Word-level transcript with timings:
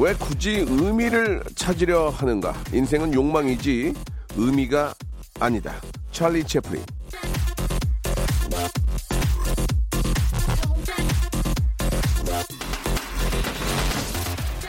왜 0.00 0.14
굳이 0.14 0.64
의미를 0.68 1.42
찾으려 1.56 2.08
하는가? 2.08 2.54
인생은 2.72 3.12
욕망이지 3.12 3.92
의미가 4.36 4.94
아니다. 5.40 5.74
찰리 6.12 6.44
채플린. 6.44 6.84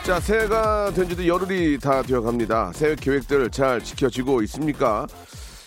자, 0.04 0.18
새해가 0.18 0.90
된 0.94 1.08
지도 1.08 1.24
열흘이 1.24 1.78
다 1.78 2.02
되어 2.02 2.20
갑니다. 2.20 2.72
새해 2.74 2.96
계획들 2.96 3.50
잘 3.50 3.80
지켜지고 3.80 4.42
있습니까? 4.42 5.06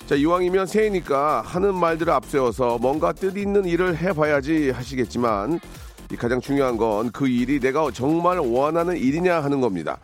자, 0.08 0.16
이왕이면 0.16 0.68
새해니까 0.68 1.42
하는 1.42 1.74
말들을 1.74 2.12
앞세워서 2.12 2.80
뭔가 2.80 3.14
뜻 3.14 3.38
있는 3.38 3.64
일을 3.64 3.96
해봐야지 3.96 4.72
하시겠지만 4.72 5.54
이 5.54 5.93
가장 6.18 6.40
중요한 6.42 6.78
건 6.78 7.12
그 7.12 7.28
일이 7.28 7.60
내가 7.60 7.90
정말 7.92 8.40
원하는 8.40 8.98
일이냐 8.98 9.42
하는 9.44 9.62
겁니다. 9.62 9.98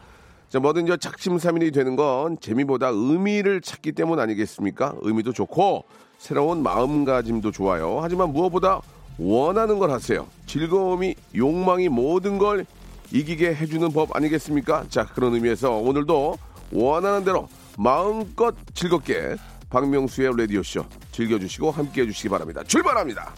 자, 0.50 0.60
뭐든지 0.60 0.98
작심삼일이 1.00 1.72
되는 1.72 1.96
건 1.96 2.38
재미보다 2.40 2.90
의미를 2.92 3.62
찾기 3.62 3.92
때문 3.92 4.20
아니겠습니까? 4.20 4.96
의미도 5.02 5.34
좋고 5.34 5.86
새로운 6.18 6.64
마음가짐도 6.64 7.52
좋아요. 7.52 8.00
하지만 8.02 8.34
무엇보다 8.34 8.82
원하는 9.18 9.80
걸 9.80 9.92
하세요. 9.92 10.28
즐거움이 10.48 11.16
욕망이 11.36 11.90
모든 11.90 12.38
걸 12.38 12.66
이기게 13.12 13.56
해주는 13.56 13.92
법 13.92 14.16
아니겠습니까? 14.16 14.86
자, 14.90 15.06
그런 15.06 15.34
의미에서 15.36 15.72
오늘도 15.72 16.38
원하는 16.72 17.23
대로 17.23 17.48
마음껏 17.78 18.56
즐겁게 18.73 19.36
박명수의 19.70 20.32
라디오쇼 20.38 20.84
즐겨주시고 21.12 21.72
함께 21.72 22.02
해 22.02 22.06
주시기 22.08 22.30
바랍니다. 22.30 22.64
출발합니다. 22.64 23.34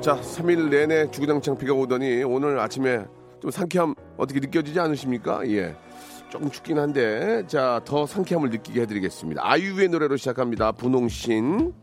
자, 0.00 0.18
3일 0.18 0.70
내내 0.70 1.10
주구장창 1.10 1.58
비가 1.58 1.74
오더니 1.74 2.22
오늘 2.22 2.58
아침에 2.58 3.04
좀 3.42 3.50
상쾌함 3.50 3.94
어떻게 4.16 4.40
느껴지지 4.40 4.80
않으십니까? 4.80 5.46
예. 5.48 5.76
조금 6.30 6.50
춥긴 6.50 6.78
한데, 6.78 7.42
자, 7.46 7.82
더 7.84 8.06
상쾌함을 8.06 8.48
느끼게 8.48 8.80
해드리겠습니다. 8.80 9.42
아이유의 9.44 9.88
노래로 9.88 10.16
시작합니다. 10.16 10.72
분홍신. 10.72 11.74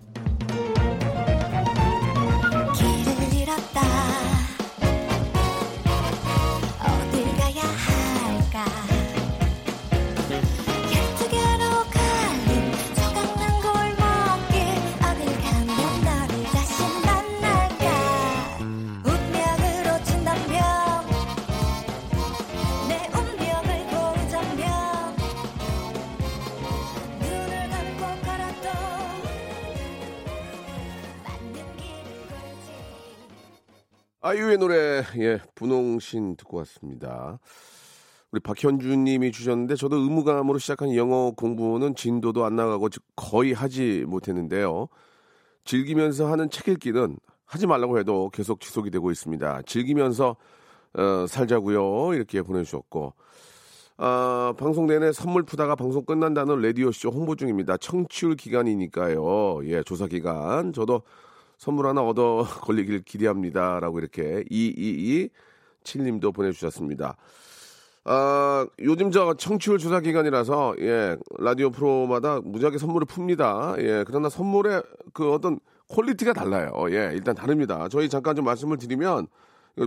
아이유의 34.28 34.58
노래, 34.58 35.04
예, 35.20 35.40
분홍신 35.56 36.36
듣고 36.36 36.58
왔습니다. 36.58 37.40
우리 38.30 38.42
박현주 38.42 38.94
님이 38.98 39.32
주셨는데 39.32 39.76
저도 39.76 39.96
의무감으로 39.96 40.60
시작한 40.60 40.94
영어 40.98 41.32
공부는 41.32 41.96
진도도 41.96 42.44
안 42.44 42.58
나가고 42.58 42.90
즉 42.90 43.04
거의 43.16 43.54
하지 43.54 44.04
못했는데요. 44.06 44.90
즐기면서 45.64 46.30
하는 46.30 46.50
책 46.50 46.68
읽기는 46.68 47.18
하지 47.46 47.68
말라고 47.68 48.00
해도 48.00 48.30
계속 48.34 48.60
지속이 48.60 48.92
되고 48.92 49.12
있습니다. 49.12 49.62
즐기면서 49.66 50.36
어, 50.96 51.26
살자고요. 51.26 52.14
이렇게 52.14 52.42
보내주셨고 52.42 53.14
아, 53.96 54.54
방송 54.60 54.88
내내 54.88 55.14
선물 55.14 55.44
푸다가 55.44 55.76
방송 55.76 56.04
끝난다는 56.04 56.60
라디오 56.60 56.92
쇼 56.92 57.12
홍보 57.12 57.38
중입니다. 57.38 57.78
청취율 57.78 58.36
기간이니까요. 58.36 59.62
예, 59.70 59.84
조사 59.84 60.06
기간. 60.06 60.74
저도 60.74 61.04
선물 61.58 61.88
하나 61.88 62.02
얻어 62.02 62.46
걸리길 62.62 63.04
기대합니다. 63.04 63.80
라고 63.80 64.00
이렇게 64.00 64.44
2227님도 65.84 66.34
보내주셨습니다. 66.34 67.18
아, 68.10 68.66
요즘 68.80 69.12
저 69.12 69.34
청취율 69.34 69.80
조사 69.80 70.00
기간이라서, 70.00 70.76
예, 70.80 71.18
라디오 71.40 71.72
프로마다 71.72 72.40
무지하게 72.42 72.78
선물을 72.78 73.06
풉니다. 73.06 73.78
예, 73.82 74.06
그러나 74.08 74.30
선물의 74.30 74.82
그 75.14 75.34
어떤 75.34 75.60
quality가 75.90 76.32
달라요. 76.32 76.72
예, 76.92 77.12
일단 77.14 77.36
다릅니다. 77.36 77.90
저희 77.90 78.08
잠깐 78.08 78.36
좀 78.38 78.46
말씀을 78.46 78.78
드리면, 78.78 79.28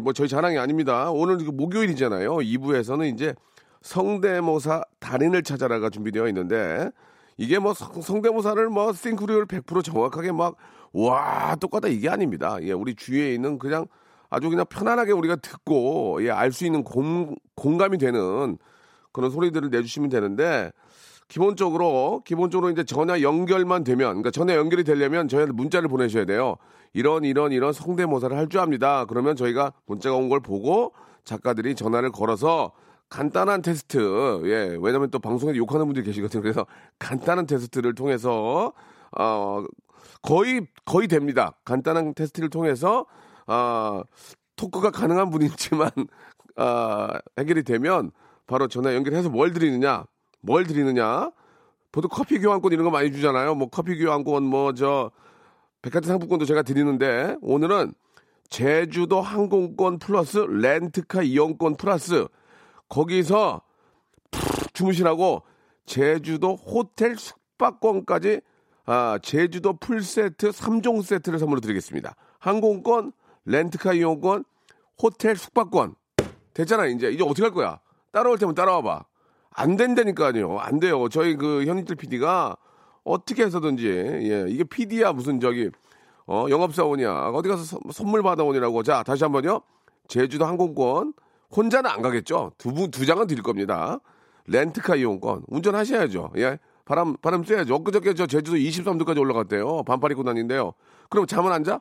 뭐 0.02 0.12
저희 0.12 0.28
자랑이 0.28 0.58
아닙니다. 0.58 1.10
오늘 1.10 1.38
목요일이잖아요. 1.38 2.36
2부에서는 2.36 3.12
이제 3.14 3.34
성대모사 3.80 4.82
달인을 4.98 5.42
찾아라가 5.42 5.88
준비되어 5.88 6.28
있는데, 6.28 6.90
이게 7.38 7.58
뭐 7.58 7.72
성- 7.72 8.02
성대모사를 8.02 8.68
뭐 8.68 8.92
싱크로율 8.92 9.46
100% 9.46 9.82
정확하게 9.82 10.32
막, 10.32 10.56
와, 10.92 11.56
똑같다 11.56 11.88
이게 11.88 12.08
아닙니다. 12.08 12.58
예, 12.62 12.72
우리 12.72 12.94
주위에 12.94 13.32
있는 13.34 13.58
그냥 13.58 13.86
아주 14.28 14.48
그냥 14.50 14.64
편안하게 14.68 15.12
우리가 15.12 15.36
듣고, 15.36 16.18
예, 16.24 16.30
알 16.30 16.52
수 16.52 16.64
있는 16.66 16.84
공, 16.84 17.34
공감이 17.56 17.98
되는 17.98 18.58
그런 19.12 19.30
소리들을 19.30 19.70
내주시면 19.70 20.08
되는데, 20.10 20.72
기본적으로, 21.28 22.22
기본적으로 22.24 22.70
이제 22.70 22.82
전화 22.84 23.22
연결만 23.22 23.84
되면, 23.84 24.08
그러니까 24.08 24.30
전화 24.30 24.54
연결이 24.56 24.82
되려면 24.84 25.28
저희한테 25.28 25.52
문자를 25.52 25.88
보내셔야 25.88 26.24
돼요. 26.24 26.56
이런, 26.92 27.24
이런, 27.24 27.52
이런 27.52 27.72
성대모사를 27.72 28.36
할 28.36 28.48
줄 28.48 28.60
압니다. 28.60 29.04
그러면 29.04 29.36
저희가 29.36 29.72
문자가 29.86 30.16
온 30.16 30.28
걸 30.28 30.40
보고 30.40 30.92
작가들이 31.24 31.74
전화를 31.76 32.10
걸어서 32.10 32.72
간단한 33.08 33.62
테스트, 33.62 34.42
예, 34.44 34.76
왜냐면 34.80 35.10
또 35.10 35.18
방송에 35.20 35.56
욕하는 35.56 35.86
분들이 35.86 36.04
계시거든요. 36.04 36.42
그래서 36.42 36.66
간단한 36.98 37.46
테스트를 37.46 37.94
통해서, 37.94 38.72
어, 39.18 39.64
거의, 40.22 40.66
거의 40.84 41.08
됩니다. 41.08 41.56
간단한 41.64 42.14
테스트를 42.14 42.50
통해서, 42.50 43.06
아, 43.46 44.02
토크가 44.56 44.90
가능한 44.90 45.30
분이지만, 45.30 45.90
아, 46.56 47.20
해결이 47.38 47.64
되면 47.64 48.10
바로 48.46 48.68
전화 48.68 48.94
연결해서 48.94 49.30
뭘 49.30 49.52
드리느냐, 49.52 50.04
뭘 50.40 50.66
드리느냐, 50.66 51.30
보통 51.92 52.08
커피 52.12 52.38
교환권 52.38 52.72
이런 52.72 52.84
거 52.84 52.90
많이 52.90 53.12
주잖아요. 53.12 53.54
뭐 53.54 53.68
커피 53.68 53.98
교환권, 53.98 54.42
뭐 54.44 54.74
저, 54.74 55.10
백화점 55.82 56.08
상품권도 56.08 56.44
제가 56.44 56.62
드리는데, 56.62 57.36
오늘은 57.40 57.94
제주도 58.50 59.20
항공권 59.20 59.98
플러스 59.98 60.38
렌트카 60.38 61.22
이용권 61.22 61.76
플러스 61.76 62.26
거기서 62.88 63.62
푹 64.32 64.74
주무시라고 64.74 65.42
제주도 65.86 66.56
호텔 66.56 67.16
숙박권까지 67.16 68.40
아, 68.86 69.18
제주도 69.22 69.74
풀세트 69.74 70.50
3종 70.50 71.02
세트를 71.02 71.38
선물로 71.38 71.60
드리겠습니다. 71.60 72.14
항공권, 72.38 73.12
렌트카 73.44 73.92
이용권, 73.94 74.44
호텔 75.02 75.36
숙박권. 75.36 75.94
됐잖아, 76.54 76.86
이제. 76.86 77.10
이제 77.10 77.22
어떻게 77.22 77.42
할 77.42 77.52
거야? 77.52 77.78
따라올 78.12 78.38
테면 78.38 78.54
따라와 78.54 78.82
봐. 78.82 79.04
안 79.50 79.76
된다니까요. 79.76 80.58
안 80.58 80.80
돼요. 80.80 81.08
저희 81.08 81.36
그 81.36 81.64
현인철 81.66 81.96
PD가 81.96 82.56
어떻게 83.04 83.44
해서든지, 83.44 83.86
예, 83.88 84.46
이게 84.48 84.64
PD야 84.64 85.12
무슨 85.12 85.40
저기, 85.40 85.70
어, 86.26 86.46
영업사원이야. 86.48 87.30
어디 87.34 87.48
가서 87.48 87.64
선- 87.64 87.80
선물 87.92 88.22
받아오니라고. 88.22 88.82
자, 88.82 89.02
다시 89.02 89.24
한 89.24 89.32
번요. 89.32 89.60
제주도 90.08 90.44
항공권. 90.46 91.14
혼자는 91.56 91.90
안 91.90 92.02
가겠죠. 92.02 92.52
두 92.58 92.72
분, 92.72 92.90
두 92.92 93.04
장은 93.06 93.26
드릴 93.26 93.42
겁니다. 93.42 93.98
렌트카 94.46 94.96
이용권. 94.96 95.44
운전하셔야죠. 95.48 96.30
예. 96.36 96.58
바람, 96.84 97.16
바람 97.18 97.44
쐬야죠. 97.44 97.74
엊그저께 97.76 98.14
저 98.14 98.26
제주도 98.26 98.56
23도까지 98.56 99.18
올라갔대요. 99.20 99.84
반팔 99.84 100.12
입고 100.12 100.24
다닌대요. 100.24 100.72
그럼 101.08 101.26
잠은 101.26 101.52
안 101.52 101.64
자? 101.64 101.80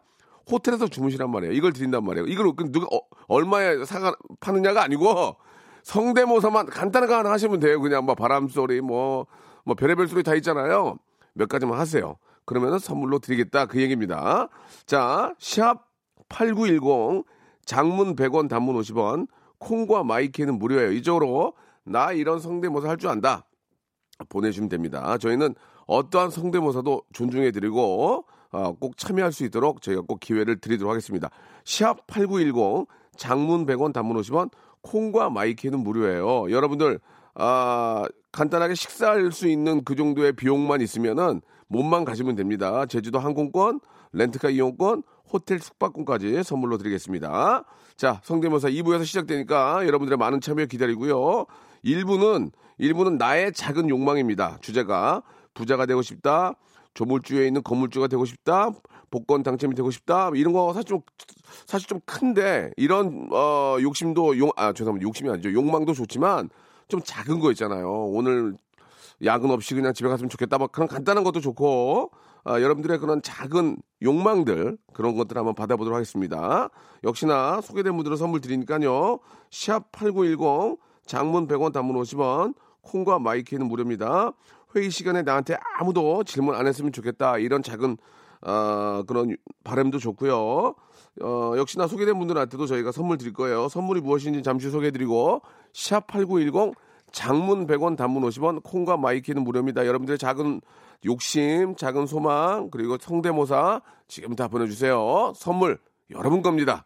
호텔에서 0.51 0.87
주무시란 0.87 1.29
말이에요. 1.31 1.53
이걸 1.53 1.73
드린단 1.73 2.03
말이에요. 2.03 2.27
이걸 2.27 2.53
그 2.55 2.71
누가, 2.71 2.87
어, 2.95 2.99
얼마에 3.27 3.85
사가, 3.85 4.13
파느냐가 4.39 4.83
아니고 4.83 5.35
성대모사만 5.83 6.67
간단하게 6.67 7.13
하나 7.13 7.31
하시면 7.31 7.59
돼요. 7.59 7.79
그냥 7.81 8.05
뭐 8.05 8.15
바람 8.15 8.47
소리, 8.47 8.81
뭐, 8.81 9.25
뭐 9.63 9.75
별의별 9.75 10.07
소리 10.07 10.23
다 10.23 10.35
있잖아요. 10.35 10.97
몇 11.33 11.47
가지만 11.47 11.79
하세요. 11.79 12.17
그러면은 12.45 12.79
선물로 12.79 13.19
드리겠다. 13.19 13.67
그 13.67 13.79
얘기입니다. 13.81 14.49
자, 14.85 15.33
샵 15.39 15.87
8910 16.29 17.25
장문 17.65 18.15
100원, 18.15 18.49
단문 18.49 18.75
50원, 18.81 19.27
콩과 19.59 20.03
my 20.03 20.19
K는 20.19 20.57
무료예요. 20.57 20.91
이쪽으로 20.91 21.53
나 21.83 22.11
이런 22.11 22.39
성대모사 22.39 22.89
할 22.89 22.97
줄 22.97 23.09
안다. 23.09 23.45
보내주시면 24.27 24.69
됩니다. 24.69 25.17
저희는 25.17 25.55
어떠한 25.87 26.29
성대모사도 26.29 27.03
존중해드리고 27.13 28.25
어, 28.51 28.73
꼭 28.79 28.97
참여할 28.97 29.31
수 29.31 29.45
있도록 29.45 29.81
저희가 29.81 30.01
꼭 30.01 30.19
기회를 30.19 30.59
드리도록 30.59 30.91
하겠습니다. 30.91 31.29
샵 31.63 32.05
8910 32.07 32.87
장문 33.15 33.65
100원 33.65 33.93
단문 33.93 34.17
50원 34.17 34.49
콩과 34.81 35.29
my 35.29 35.44
K는 35.44 35.79
무료예요. 35.79 36.51
여러분들 36.51 36.99
아, 37.35 38.05
간단하게 38.31 38.75
식사할 38.75 39.31
수 39.31 39.47
있는 39.47 39.83
그 39.83 39.95
정도의 39.95 40.33
비용만 40.33 40.81
있으면은 40.81 41.41
몸만 41.67 42.03
가시면 42.03 42.35
됩니다. 42.35 42.85
제주도 42.85 43.19
항공권, 43.19 43.79
렌트카 44.11 44.49
이용권, 44.49 45.03
호텔 45.31 45.59
숙박권까지 45.59 46.43
선물로 46.43 46.77
드리겠습니다. 46.77 47.63
자, 47.95 48.19
성대모사 48.23 48.69
2부에서 48.69 49.05
시작되니까 49.05 49.85
여러분들의 49.85 50.17
많은 50.17 50.41
참여 50.41 50.65
기다리고요. 50.65 51.45
1부는 51.85 52.51
1부는 52.79 53.17
나의 53.17 53.53
작은 53.53 53.89
욕망입니다. 53.89 54.57
주제가 54.61 55.23
부자가 55.53 55.85
되고 55.85 56.01
싶다. 56.01 56.53
조물주 56.93 57.31
위에 57.31 57.47
있는 57.47 57.61
건물주가 57.63 58.07
되고 58.07 58.25
싶다. 58.25 58.71
복권 59.11 59.43
당첨이 59.43 59.75
되고 59.75 59.91
싶다. 59.91 60.31
이런 60.35 60.53
거 60.53 60.73
사실 60.73 60.85
좀 60.85 61.01
사실 61.65 61.87
좀 61.87 61.99
큰데 62.05 62.71
이런 62.77 63.29
어 63.31 63.77
욕심도 63.81 64.37
용 64.37 64.51
아 64.55 64.73
죄송합니다. 64.73 65.07
욕심이 65.07 65.29
아니죠. 65.29 65.51
욕망도 65.53 65.93
좋지만 65.93 66.49
좀 66.87 67.01
작은 67.03 67.39
거 67.39 67.51
있잖아요. 67.51 67.89
오늘 68.07 68.55
야근 69.23 69.51
없이 69.51 69.73
그냥 69.75 69.93
집에 69.93 70.07
갔으면 70.09 70.29
좋겠다. 70.29 70.57
막 70.57 70.71
그런 70.71 70.87
간단한 70.87 71.23
것도 71.23 71.41
좋고 71.41 72.11
아, 72.45 72.61
여러분들의 72.61 72.99
그런 72.99 73.21
작은 73.21 73.77
욕망들 74.01 74.77
그런 74.93 75.15
것들 75.15 75.37
한번 75.37 75.55
받아보도록 75.55 75.95
하겠습니다. 75.95 76.69
역시나 77.03 77.61
소개된 77.61 77.95
분들은 77.95 78.15
선물 78.17 78.39
드리니까요. 78.41 79.19
샵 79.49 79.91
8910 79.91 80.79
장문 81.05 81.47
100원 81.47 81.73
단문 81.73 81.95
50원 82.01 82.53
콩과 82.89 83.19
my 83.19 83.33
K는 83.33 83.67
무료입니다. 83.67 84.31
회의 84.75 84.89
시간에 84.89 85.21
나한테 85.21 85.57
아무도 85.77 86.23
질문 86.23 86.55
안 86.55 86.67
했으면 86.67 86.91
좋겠다. 86.91 87.37
이런 87.37 87.63
작은 87.63 87.97
어, 88.41 89.03
그런 89.07 89.35
바람도 89.63 89.99
좋고요. 89.99 90.75
어, 91.21 91.53
역시나 91.57 91.87
소개된 91.87 92.17
분들한테도 92.17 92.65
저희가 92.65 92.91
선물 92.91 93.17
드릴 93.17 93.33
거예요. 93.33 93.67
선물이 93.67 94.01
무엇인지 94.01 94.43
잠시 94.43 94.69
소개해드리고 94.69 95.41
샵8910 95.73 96.73
장문 97.11 97.67
100원 97.67 97.97
단문 97.97 98.23
50원 98.23 98.63
콩과 98.63 98.97
my 98.97 99.10
K는 99.10 99.43
무료입니다. 99.43 99.85
여러분들의 99.85 100.17
작은 100.17 100.61
욕심, 101.05 101.75
작은 101.75 102.05
소망 102.05 102.69
그리고 102.69 102.97
성대모사 102.99 103.81
지금 104.07 104.35
다 104.35 104.47
보내주세요. 104.47 105.33
선물 105.35 105.79
여러분 106.11 106.41
겁니다. 106.41 106.85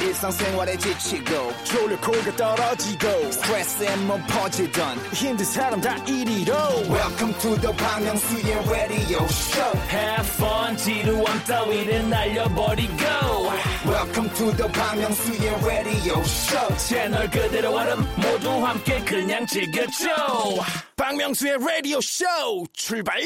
일상생활에 0.00 0.76
지치고, 0.78 1.52
졸려 1.64 2.00
코가 2.00 2.36
떨어지고, 2.36 3.32
스트레스에 3.32 3.96
몸 4.06 4.20
퍼지던, 4.28 4.98
힘든 5.12 5.44
사람 5.44 5.80
다 5.80 5.96
이리로. 6.04 6.54
welcome 6.88 7.34
to 7.40 7.56
the 7.60 7.72
Bang 7.76 8.04
Myung-soo's 8.04 8.70
radio 8.70 9.24
show 9.26 9.78
Have 9.90 10.26
fun 10.34 10.76
지루함 10.76 11.44
따위를 11.46 12.08
날려버리고 12.08 12.94
welcome 13.86 14.30
to 14.34 14.50
the 14.56 14.72
Bang 14.72 15.00
Myung-soo's 15.00 15.64
radio 15.64 16.20
show 16.20 16.76
채널 16.76 17.30
그대로 17.30 17.74
얼음 17.76 18.00
모두 18.16 18.50
함께 18.64 19.00
그냥 19.04 19.46
즐겨줘 19.46 20.08
박명수의 20.96 21.58
라디오 21.58 22.00
쇼 22.00 22.24
출발 22.72 23.20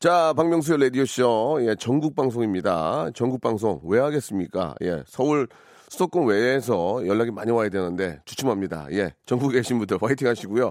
자, 0.00 0.34
박명수의 0.36 0.82
라디오쇼, 0.82 1.60
예, 1.62 1.74
전국 1.76 2.14
방송입니다. 2.14 3.08
전국 3.14 3.40
방송, 3.40 3.80
왜 3.84 4.00
하겠습니까? 4.00 4.74
예, 4.82 5.02
서울, 5.06 5.48
수도권 5.88 6.26
외에서 6.26 7.06
연락이 7.06 7.30
많이 7.30 7.50
와야 7.50 7.68
되는데, 7.68 8.20
주춤합니다. 8.24 8.88
예, 8.92 9.14
전국에 9.26 9.58
계신 9.58 9.78
분들 9.78 9.98
화이팅 10.00 10.28
하시고요. 10.28 10.70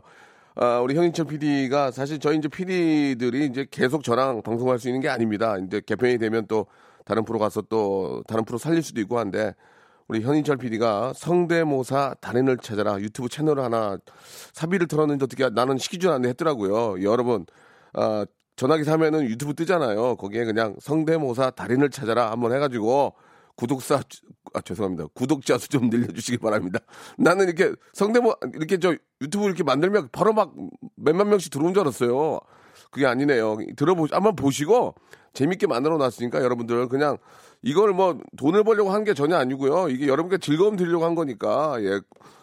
아, 0.55 0.79
우리 0.79 0.95
현인철 0.95 1.25
PD가 1.25 1.91
사실 1.91 2.19
저희 2.19 2.37
이제 2.37 2.47
PD들이 2.47 3.45
이제 3.45 3.65
계속 3.71 4.03
저랑 4.03 4.41
방송할 4.43 4.79
수 4.79 4.87
있는 4.87 5.01
게 5.01 5.09
아닙니다. 5.09 5.57
이제 5.57 5.81
개편이 5.85 6.19
되면 6.19 6.45
또 6.47 6.67
다른 7.05 7.25
프로 7.25 7.39
가서 7.39 7.61
또 7.61 8.23
다른 8.27 8.45
프로 8.45 8.57
살릴 8.57 8.83
수도 8.83 9.01
있고 9.01 9.17
한데, 9.17 9.53
우리 10.07 10.21
현인철 10.21 10.57
PD가 10.57 11.13
성대모사 11.15 12.15
달인을 12.19 12.57
찾아라 12.57 12.99
유튜브 12.99 13.29
채널을 13.29 13.63
하나 13.63 13.97
사비를 14.51 14.87
털었는데 14.87 15.23
어떻게 15.23 15.49
나는 15.49 15.77
시키줄 15.77 16.11
않네 16.11 16.27
했더라고요. 16.29 17.01
여러분, 17.03 17.45
아, 17.93 18.25
전화기 18.55 18.83
사면은 18.83 19.23
유튜브 19.23 19.55
뜨잖아요. 19.55 20.17
거기에 20.17 20.43
그냥 20.45 20.75
성대모사 20.79 21.51
달인을 21.51 21.89
찾아라 21.89 22.31
한번 22.31 22.53
해가지고 22.53 23.13
구독자 23.55 24.01
아 24.53 24.61
죄송합니다 24.61 25.07
구독자 25.13 25.57
수 25.57 25.67
좀 25.69 25.89
늘려주시기 25.89 26.37
바랍니다. 26.39 26.79
나는 27.17 27.45
이렇게 27.47 27.73
성대모 27.93 28.35
이렇게 28.53 28.77
저 28.79 28.95
유튜브 29.21 29.45
이렇게 29.45 29.63
만들면 29.63 30.09
바로 30.11 30.33
막 30.33 30.53
몇만 30.95 31.29
명씩 31.29 31.51
들어온 31.51 31.73
줄 31.73 31.81
알았어요. 31.81 32.39
그게 32.91 33.05
아니네요. 33.05 33.57
들어보 33.75 34.07
한번 34.11 34.35
보시고 34.35 34.95
재밌게 35.33 35.65
만들어 35.67 35.97
놨으니까 35.97 36.41
여러분들 36.43 36.87
그냥 36.89 37.17
이걸 37.63 37.93
뭐 37.93 38.19
돈을 38.37 38.63
벌려고 38.63 38.91
한 38.91 39.03
게 39.03 39.13
전혀 39.13 39.35
아니고요. 39.37 39.89
이게 39.89 40.07
여러분께 40.07 40.37
즐거움 40.37 40.75
드리려고 40.75 41.05
한 41.05 41.15
거니까 41.15 41.81
예 41.83 41.99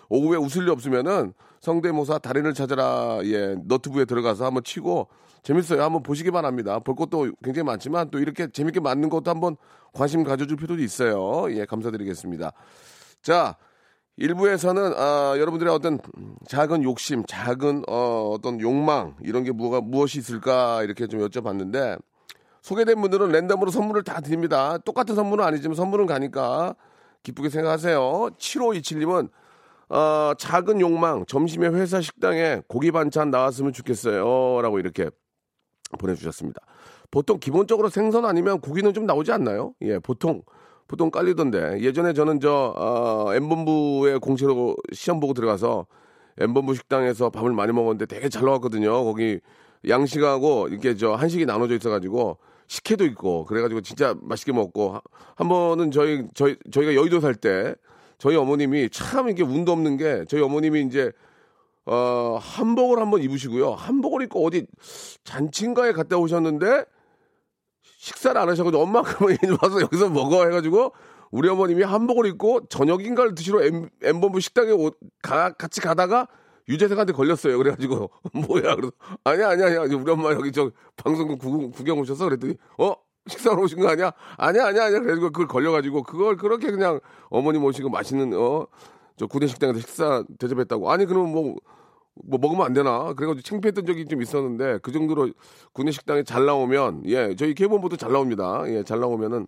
오후에 0.09 0.37
웃을 0.39 0.63
일 0.65 0.71
없으면은 0.71 1.35
성대모사 1.61 2.19
달인을 2.19 2.55
찾아라 2.55 3.21
예 3.25 3.55
너튜브에 3.65 4.05
들어가서 4.07 4.45
한번 4.47 4.65
치고 4.65 5.09
재밌어요. 5.43 5.83
한번 5.83 6.03
보시기 6.03 6.31
바랍니다. 6.31 6.79
볼 6.79 6.95
것도 6.95 7.33
굉장히 7.43 7.65
많지만 7.65 8.11
또 8.11 8.19
이렇게 8.19 8.49
재밌게 8.49 8.81
만든 8.81 9.09
것도 9.09 9.31
한번 9.31 9.57
관심 9.93 10.25
가져줄 10.25 10.57
필요도 10.57 10.83
있어요. 10.83 11.53
예 11.57 11.65
감사드리겠습니다. 11.65 12.53
자 13.23 13.57
1부에서는 14.19 14.97
아, 14.97 15.35
여러분들의 15.39 15.73
어떤 15.73 15.99
작은 16.47 16.83
욕심, 16.83 17.25
작은 17.27 17.85
어, 17.89 18.31
어떤 18.35 18.61
욕망 18.61 19.17
이런 19.23 19.45
게 19.45 19.53
뭐가 19.53 19.81
무엇이 19.81 20.19
있을까 20.19 20.83
이렇게 20.83 21.07
좀 21.07 21.21
여쭤봤는데 21.21 21.99
소개된 22.61 23.01
분들은 23.01 23.31
랜덤으로 23.31 23.71
선물을 23.71 24.05
다 24.05 24.21
드립니다. 24.21 24.77
똑같은 24.79 25.15
선물은 25.15 25.45
아니지만 25.45 25.75
선물은 25.75 26.07
가니까 26.07 26.75
기쁘게 27.23 27.49
생각하세요. 27.49 28.31
7527님은 28.39 29.31
어, 29.89 30.33
작은 30.39 30.81
욕망 30.81 31.25
점심에 31.27 31.69
회사 31.69 32.01
식당에 32.01 32.63
고기 32.69 32.93
반찬 32.93 33.31
나왔으면 33.31 33.73
좋겠어요. 33.73 34.61
라고 34.63 34.79
이렇게 34.79 35.11
보내주셨습니다. 35.99 36.61
보통 37.11 37.39
기본적으로 37.39 37.89
생선 37.89 38.25
아니면 38.25 38.61
고기는 38.61 38.93
좀 38.95 39.07
나오지 39.07 39.33
않나요? 39.33 39.75
예, 39.83 39.99
보통 39.99 40.43
보통 40.87 41.11
깔리던데 41.11 41.81
예전에 41.81 42.13
저는 42.13 42.41
저 42.41 42.75
어, 42.77 43.35
M본부에 43.35 44.19
공채로 44.19 44.77
시험 44.93 45.21
보고 45.21 45.35
들어가서 45.35 45.87
M본부 46.39 46.75
식당에서 46.75 47.31
밥을 47.31 47.53
많이 47.53 47.73
먹었는데 47.73 48.07
되게 48.07 48.29
잘 48.29 48.45
나왔거든요. 48.45 49.05
거기 49.05 49.41
양식하고 49.89 50.69
이렇게 50.69 50.95
저 50.97 51.13
한식이 51.15 51.47
나눠져 51.47 51.75
있어가지고 51.77 52.39
식혜도 52.69 53.05
있고 53.07 53.45
그래가지고 53.47 53.81
진짜 53.81 54.15
맛있게 54.21 54.53
먹고 54.53 54.95
하- 54.95 55.03
한 55.37 55.49
번은 55.49 55.91
저희 55.91 56.25
저희 56.35 56.57
저희가 56.71 56.95
여의도 56.95 57.21
살 57.21 57.35
때 57.35 57.75
저희 58.19 58.37
어머님이 58.37 58.91
참 58.91 59.29
이게 59.31 59.43
운도 59.43 59.73
없는 59.73 59.97
게 59.97 60.25
저희 60.29 60.43
어머님이 60.43 60.83
이제 60.83 61.11
어 61.87 62.39
한복을 62.41 62.99
한번 62.99 63.23
입으시고요. 63.23 63.73
한복을 63.73 64.23
입고 64.23 64.45
어디 64.47 64.67
잔치인가에 65.25 65.93
갔다 65.93 66.17
오셨는데 66.19 66.85
식사를 67.99 68.41
안 68.41 68.49
하셔가지고 68.49 68.83
엄마 68.83 69.03
그러면 69.03 69.37
와서 69.63 69.81
여기서 69.81 70.11
먹어 70.11 70.45
해가지고 70.47 70.93
우리 71.31 71.49
어머님이 71.49 71.83
한복을 71.83 72.27
입고 72.27 72.67
저녁인가를 72.69 73.35
드시러 73.35 73.61
M본부 74.03 74.41
식당에 74.41 74.73
오- 74.73 74.91
가, 75.23 75.53
같이 75.53 75.81
가다가 75.81 76.27
유재석한테 76.69 77.13
걸렸어요. 77.13 77.57
그래가지고 77.59 78.11
뭐야? 78.49 78.75
그래서 78.77 78.93
아니야 79.25 79.49
아니야 79.51 79.67
아니야. 79.67 79.81
우리 79.97 80.11
엄마 80.13 80.33
여기 80.33 80.53
저 80.53 80.71
방송국 80.97 81.39
구경, 81.39 81.71
구경 81.71 81.99
오셔서 81.99 82.25
그랬더니 82.27 82.55
어? 82.79 82.95
식사하러 83.27 83.63
오신 83.63 83.81
거 83.81 83.89
아니야? 83.89 84.13
아니야 84.37 84.67
아니야 84.67 84.85
아니야. 84.85 85.01
그래가지고 85.01 85.31
그걸 85.31 85.47
걸려가지고 85.47 86.03
그걸 86.05 86.37
그렇게 86.37 86.71
그냥 86.71 87.01
어머니 87.29 87.59
모시고 87.59 87.91
맛있는 87.91 88.33
어 88.35 88.67
저 89.21 89.27
구내 89.27 89.47
식당에서 89.47 89.79
식사 89.81 90.25
대접했다고 90.39 90.91
아니 90.91 91.05
그러면 91.05 91.31
뭐뭐 91.33 91.57
먹으면 92.41 92.65
안 92.65 92.73
되나? 92.73 93.13
그래가지고 93.13 93.43
창피했던 93.43 93.85
적이 93.85 94.07
좀 94.07 94.23
있었는데 94.23 94.79
그 94.83 94.93
정도로 94.93 95.31
구내 95.75 95.91
식당에 95.91 96.23
잘 96.23 96.47
나오면 96.47 97.03
예 97.05 97.35
저희 97.37 97.53
케이본부도 97.53 97.99
잘 97.99 98.13
나옵니다. 98.13 98.63
예 98.69 98.83
잘 98.83 98.99
나오면은 98.99 99.47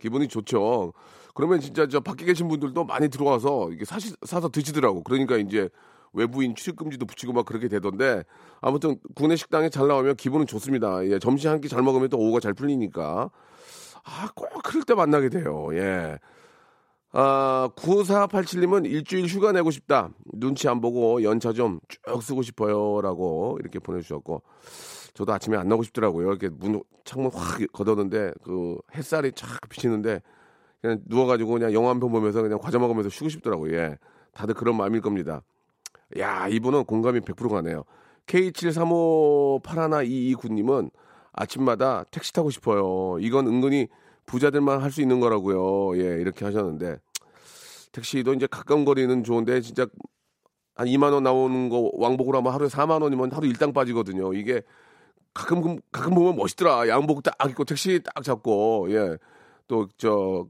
기분이 0.00 0.26
좋죠. 0.26 0.92
그러면 1.32 1.60
진짜 1.60 1.86
저 1.86 2.00
밖에 2.00 2.24
계신 2.24 2.48
분들도 2.48 2.84
많이 2.86 3.08
들어와서 3.08 3.70
이게 3.70 3.84
사시, 3.84 4.12
사서 4.24 4.48
드시더라고. 4.48 5.04
그러니까 5.04 5.36
이제 5.36 5.68
외부인 6.12 6.56
출입 6.56 6.74
금지도 6.76 7.06
붙이고 7.06 7.32
막 7.32 7.44
그렇게 7.46 7.68
되던데 7.68 8.24
아무튼 8.60 8.98
구내 9.14 9.36
식당에 9.36 9.68
잘 9.68 9.86
나오면 9.86 10.16
기분은 10.16 10.46
좋습니다. 10.48 11.06
예 11.06 11.20
점심 11.20 11.50
한 11.50 11.60
끼 11.60 11.68
잘 11.68 11.82
먹으면 11.84 12.08
또 12.08 12.18
오후가 12.18 12.40
잘 12.40 12.52
풀리니까 12.52 13.30
아 14.02 14.28
꼭 14.34 14.60
그럴 14.64 14.82
때 14.82 14.94
만나게 14.94 15.28
돼요. 15.28 15.68
예. 15.74 16.18
아, 17.16 17.68
9487님은 17.76 18.86
일주일 18.86 19.26
휴가 19.26 19.52
내고 19.52 19.70
싶다. 19.70 20.10
눈치 20.32 20.68
안 20.68 20.80
보고 20.80 21.22
연차 21.22 21.52
좀 21.52 21.78
쭉 21.88 22.20
쓰고 22.22 22.42
싶어요. 22.42 23.00
라고 23.02 23.56
이렇게 23.60 23.78
보내주셨고. 23.78 24.42
저도 25.14 25.32
아침에 25.32 25.56
안 25.56 25.68
나오고 25.68 25.84
싶더라고요. 25.84 26.26
이렇게 26.28 26.48
문, 26.48 26.82
창문 27.04 27.30
확 27.32 27.60
걷었는데 27.72 28.32
그 28.42 28.78
햇살이 28.96 29.30
쫙 29.32 29.46
비치는데 29.68 30.22
그냥 30.82 31.00
누워가지고 31.06 31.52
그냥 31.52 31.72
영화 31.72 31.90
한 31.90 32.00
편 32.00 32.10
보면서 32.10 32.42
그냥 32.42 32.58
과자 32.58 32.80
먹으면서 32.80 33.10
쉬고 33.10 33.28
싶더라고요. 33.28 33.72
예. 33.76 33.96
다들 34.32 34.54
그런 34.54 34.76
마음일 34.76 35.00
겁니다. 35.00 35.42
야, 36.18 36.48
이분은 36.48 36.84
공감이 36.84 37.20
100% 37.20 37.48
가네요. 37.48 37.84
K73581229님은 38.26 40.90
아침마다 41.32 42.04
택시 42.10 42.32
타고 42.32 42.50
싶어요. 42.50 43.18
이건 43.20 43.46
은근히 43.46 43.86
부자들만 44.26 44.80
할 44.80 44.90
수 44.90 45.00
있는 45.02 45.20
거라고요. 45.20 45.96
예, 45.98 46.20
이렇게 46.20 46.44
하셨는데 46.44 46.96
택시도 47.94 48.34
이제 48.34 48.46
가까운 48.46 48.84
거리는 48.84 49.22
좋은데 49.24 49.60
진짜 49.60 49.86
한 50.74 50.86
2만 50.88 51.12
원 51.12 51.22
나오는 51.22 51.68
거 51.68 51.90
왕복으로 51.94 52.38
하면 52.38 52.52
하루에 52.52 52.68
4만 52.68 53.00
원이면 53.02 53.30
하루 53.32 53.46
일당 53.46 53.72
빠지거든요. 53.72 54.34
이게 54.34 54.60
가끔 55.32 55.78
가끔 55.92 56.14
보면 56.14 56.36
멋있더라. 56.36 56.88
양복 56.88 57.22
딱 57.22 57.36
입고 57.48 57.64
택시 57.64 58.00
딱 58.02 58.22
잡고 58.22 58.88
예. 58.90 59.16
또 59.68 59.86
저 59.96 60.46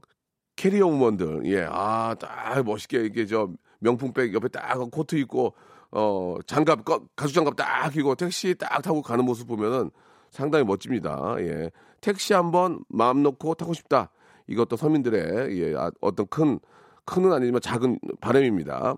캐리어 0.55 0.87
우먼들 0.87 1.45
예. 1.45 1.65
아, 1.69 2.15
딱 2.19 2.63
멋있게 2.65 3.05
이게 3.05 3.25
저 3.25 3.49
명품백 3.79 4.33
옆에 4.33 4.47
딱 4.47 4.77
코트 4.91 5.15
입고 5.15 5.53
어 5.91 6.37
장갑 6.47 6.83
거- 6.85 7.05
가죽 7.15 7.33
장갑 7.35 7.55
딱 7.55 7.89
끼고 7.89 8.15
택시 8.15 8.55
딱 8.55 8.81
타고 8.81 9.01
가는 9.01 9.23
모습 9.23 9.47
보면은 9.47 9.91
상당히 10.31 10.65
멋집니다. 10.65 11.35
예. 11.39 11.69
택시 12.01 12.33
한번 12.33 12.79
마음 12.89 13.21
놓고 13.21 13.53
타고 13.55 13.73
싶다. 13.73 14.09
이것도 14.47 14.75
서민들의 14.77 15.57
예, 15.59 15.75
아, 15.75 15.91
어떤 16.01 16.25
큰 16.27 16.59
큰은 17.05 17.33
아니지만 17.33 17.61
작은 17.61 17.99
바람입니다. 18.21 18.95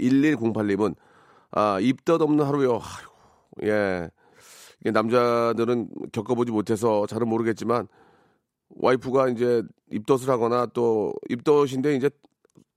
1108님은 0.00 0.94
아, 1.52 1.78
입덧 1.80 2.20
없는 2.20 2.44
하루요. 2.44 2.80
아이고, 2.82 3.12
예. 3.64 4.10
남자들은 4.84 5.88
겪어보지 6.12 6.52
못해서 6.52 7.06
잘은 7.06 7.28
모르겠지만 7.28 7.88
와이프가 8.68 9.28
이제 9.30 9.62
입덧을 9.90 10.28
하거나 10.28 10.66
또 10.66 11.12
입덧인데 11.28 11.96
이제 11.96 12.10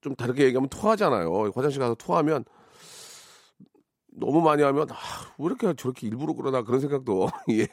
좀 0.01 0.15
다르게 0.15 0.46
얘기하면 0.46 0.69
토하잖아요. 0.69 1.51
화장실 1.53 1.79
가서 1.79 1.96
토하면 1.96 2.46
너무 4.08 4.41
많이 4.41 4.63
하면 4.63 4.89
아, 4.91 4.96
왜 5.38 5.46
이렇게 5.46 5.74
저렇게 5.75 6.08
일부러 6.08 6.34
그러나 6.34 6.63
그런 6.63 6.79
생각도 6.79 7.29
예. 7.51 7.67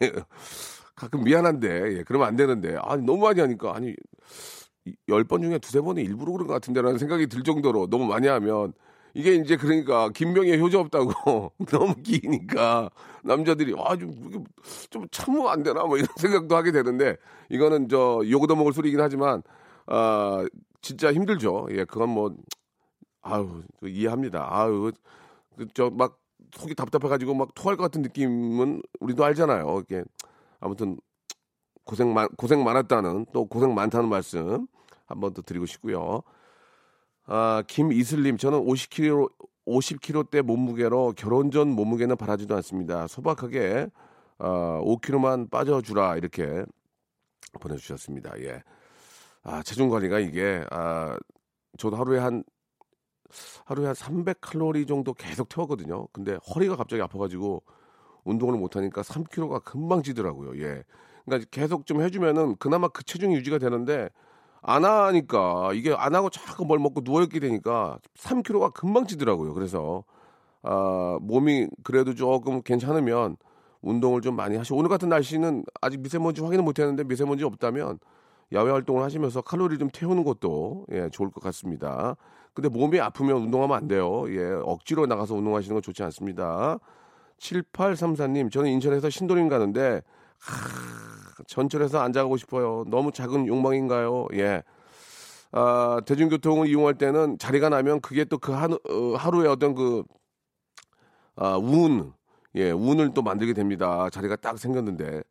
가끔 0.94 1.24
미안한데 1.24 1.98
예, 1.98 2.02
그러면 2.04 2.28
안 2.28 2.36
되는데 2.36 2.76
아니 2.80 3.02
너무 3.02 3.22
많이 3.22 3.40
하니까 3.40 3.74
아니 3.74 3.94
열 5.08 5.24
번 5.24 5.42
중에 5.42 5.58
두세 5.58 5.80
번은 5.80 6.02
일부러 6.04 6.32
그런 6.32 6.46
것 6.46 6.54
같은데라는 6.54 6.98
생각이 6.98 7.26
들 7.28 7.42
정도로 7.42 7.88
너무 7.88 8.06
많이 8.06 8.28
하면 8.28 8.72
이게 9.14 9.34
이제 9.34 9.56
그러니까 9.56 10.10
김명의 10.10 10.60
효자 10.60 10.78
없다고 10.80 11.52
너무 11.66 11.94
기니까 12.02 12.90
남자들이 13.24 13.74
아좀 13.78 14.44
좀 14.90 15.06
참으면 15.10 15.48
안 15.48 15.62
되나 15.62 15.84
뭐 15.84 15.96
이런 15.96 16.08
생각도 16.16 16.54
하게 16.56 16.72
되는데 16.72 17.16
이거는 17.50 17.88
저 17.88 18.20
요거도 18.28 18.56
먹을 18.56 18.72
소리이긴 18.72 19.00
하지만 19.00 19.42
아 19.86 20.44
진짜 20.82 21.12
힘들죠. 21.12 21.66
예, 21.70 21.84
그건 21.84 22.10
뭐 22.10 22.34
아유 23.22 23.62
이해합니다. 23.84 24.46
아유 24.50 24.92
저 25.74 25.90
막 25.90 26.18
속이 26.56 26.74
답답해가지고 26.74 27.34
막 27.34 27.48
토할 27.54 27.76
것 27.76 27.84
같은 27.84 28.02
느낌은 28.02 28.82
우리도 29.00 29.24
알잖아요. 29.24 29.80
이게 29.84 30.04
아무튼 30.60 30.98
고생 31.84 32.12
많 32.14 32.28
고생 32.36 32.64
많았다는 32.64 33.26
또 33.32 33.46
고생 33.46 33.74
많다는 33.74 34.08
말씀 34.08 34.66
한번 35.06 35.32
더 35.34 35.42
드리고 35.42 35.66
싶고요. 35.66 36.22
아 37.26 37.62
김이슬님 37.66 38.36
저는 38.36 38.60
50kg 38.60 39.30
50kg대 39.66 40.42
몸무게로 40.42 41.14
결혼 41.16 41.50
전 41.50 41.68
몸무게는 41.68 42.16
바라지도 42.16 42.54
않습니다. 42.56 43.06
소박하게 43.06 43.88
아 44.38 44.80
5kg만 44.82 45.50
빠져주라 45.50 46.16
이렇게 46.16 46.64
보내주셨습니다. 47.60 48.40
예. 48.42 48.62
아 49.42 49.62
체중 49.62 49.88
관리가 49.88 50.20
이게 50.20 50.64
아 50.70 51.18
저도 51.78 51.96
하루에 51.96 52.18
한 52.18 52.44
하루에 53.64 53.86
한 53.86 53.94
300칼로리 53.94 54.86
정도 54.86 55.14
계속 55.14 55.48
태웠거든요. 55.48 56.06
근데 56.12 56.38
허리가 56.54 56.76
갑자기 56.76 57.02
아파가지고 57.02 57.62
운동을 58.24 58.58
못하니까 58.58 59.02
3kg가 59.02 59.64
금방 59.64 60.02
찌더라고요. 60.02 60.60
예. 60.62 60.84
그러니까 61.24 61.48
계속 61.50 61.86
좀 61.86 62.02
해주면은 62.02 62.56
그나마 62.56 62.88
그 62.88 63.02
체중이 63.02 63.34
유지가 63.36 63.58
되는데 63.58 64.10
안 64.62 64.84
하니까 64.84 65.72
이게 65.74 65.94
안 65.94 66.14
하고 66.14 66.30
자꾸 66.30 66.64
뭘 66.64 66.78
먹고 66.78 67.02
누워있게 67.04 67.40
되니까 67.40 67.98
3kg가 68.18 68.72
금방 68.74 69.06
찌더라고요. 69.06 69.54
그래서 69.54 70.04
아, 70.62 71.18
몸이 71.20 71.68
그래도 71.84 72.14
조금 72.14 72.62
괜찮으면 72.62 73.36
운동을 73.82 74.20
좀 74.20 74.34
많이 74.34 74.56
하시고 74.56 74.76
오늘 74.76 74.88
같은 74.88 75.08
날씨는 75.08 75.64
아직 75.80 76.00
미세먼지 76.00 76.42
확인은 76.42 76.64
못했는데 76.64 77.04
미세먼지 77.04 77.44
없다면 77.44 77.98
야외 78.52 78.70
활동을 78.70 79.02
하시면서 79.02 79.42
칼로리 79.42 79.78
좀 79.78 79.90
태우는 79.90 80.24
것도 80.24 80.86
예, 80.92 81.08
좋을 81.10 81.30
것 81.30 81.42
같습니다. 81.42 82.16
근데 82.54 82.68
몸이 82.68 83.00
아프면 83.00 83.36
운동하면 83.42 83.76
안 83.76 83.86
돼요. 83.86 84.24
예, 84.28 84.44
억지로 84.64 85.06
나가서 85.06 85.34
운동하시는 85.34 85.74
건 85.74 85.82
좋지 85.82 86.02
않습니다. 86.04 86.78
7834님, 87.38 88.50
저는 88.50 88.70
인천에서 88.70 89.10
신도림 89.10 89.48
가는데, 89.48 90.00
하, 90.38 91.25
전철에서 91.46 92.00
안 92.00 92.12
자고 92.12 92.36
싶어요. 92.36 92.84
너무 92.88 93.12
작은 93.12 93.46
욕망인가요? 93.46 94.26
예. 94.34 94.62
아, 95.52 96.00
대중교통을 96.06 96.68
이용할 96.68 96.94
때는 96.94 97.38
자리가 97.38 97.68
나면 97.70 98.00
그게 98.00 98.24
또 98.24 98.38
그 98.38 98.52
하루, 98.52 98.78
어, 98.90 99.16
하루의 99.16 99.48
어떤 99.48 99.74
그, 99.74 100.04
아, 101.36 101.56
운, 101.56 102.12
예, 102.54 102.70
운을 102.70 103.12
또 103.14 103.22
만들게 103.22 103.52
됩니다. 103.52 104.08
자리가 104.10 104.36
딱 104.36 104.58
생겼는데. 104.58 105.22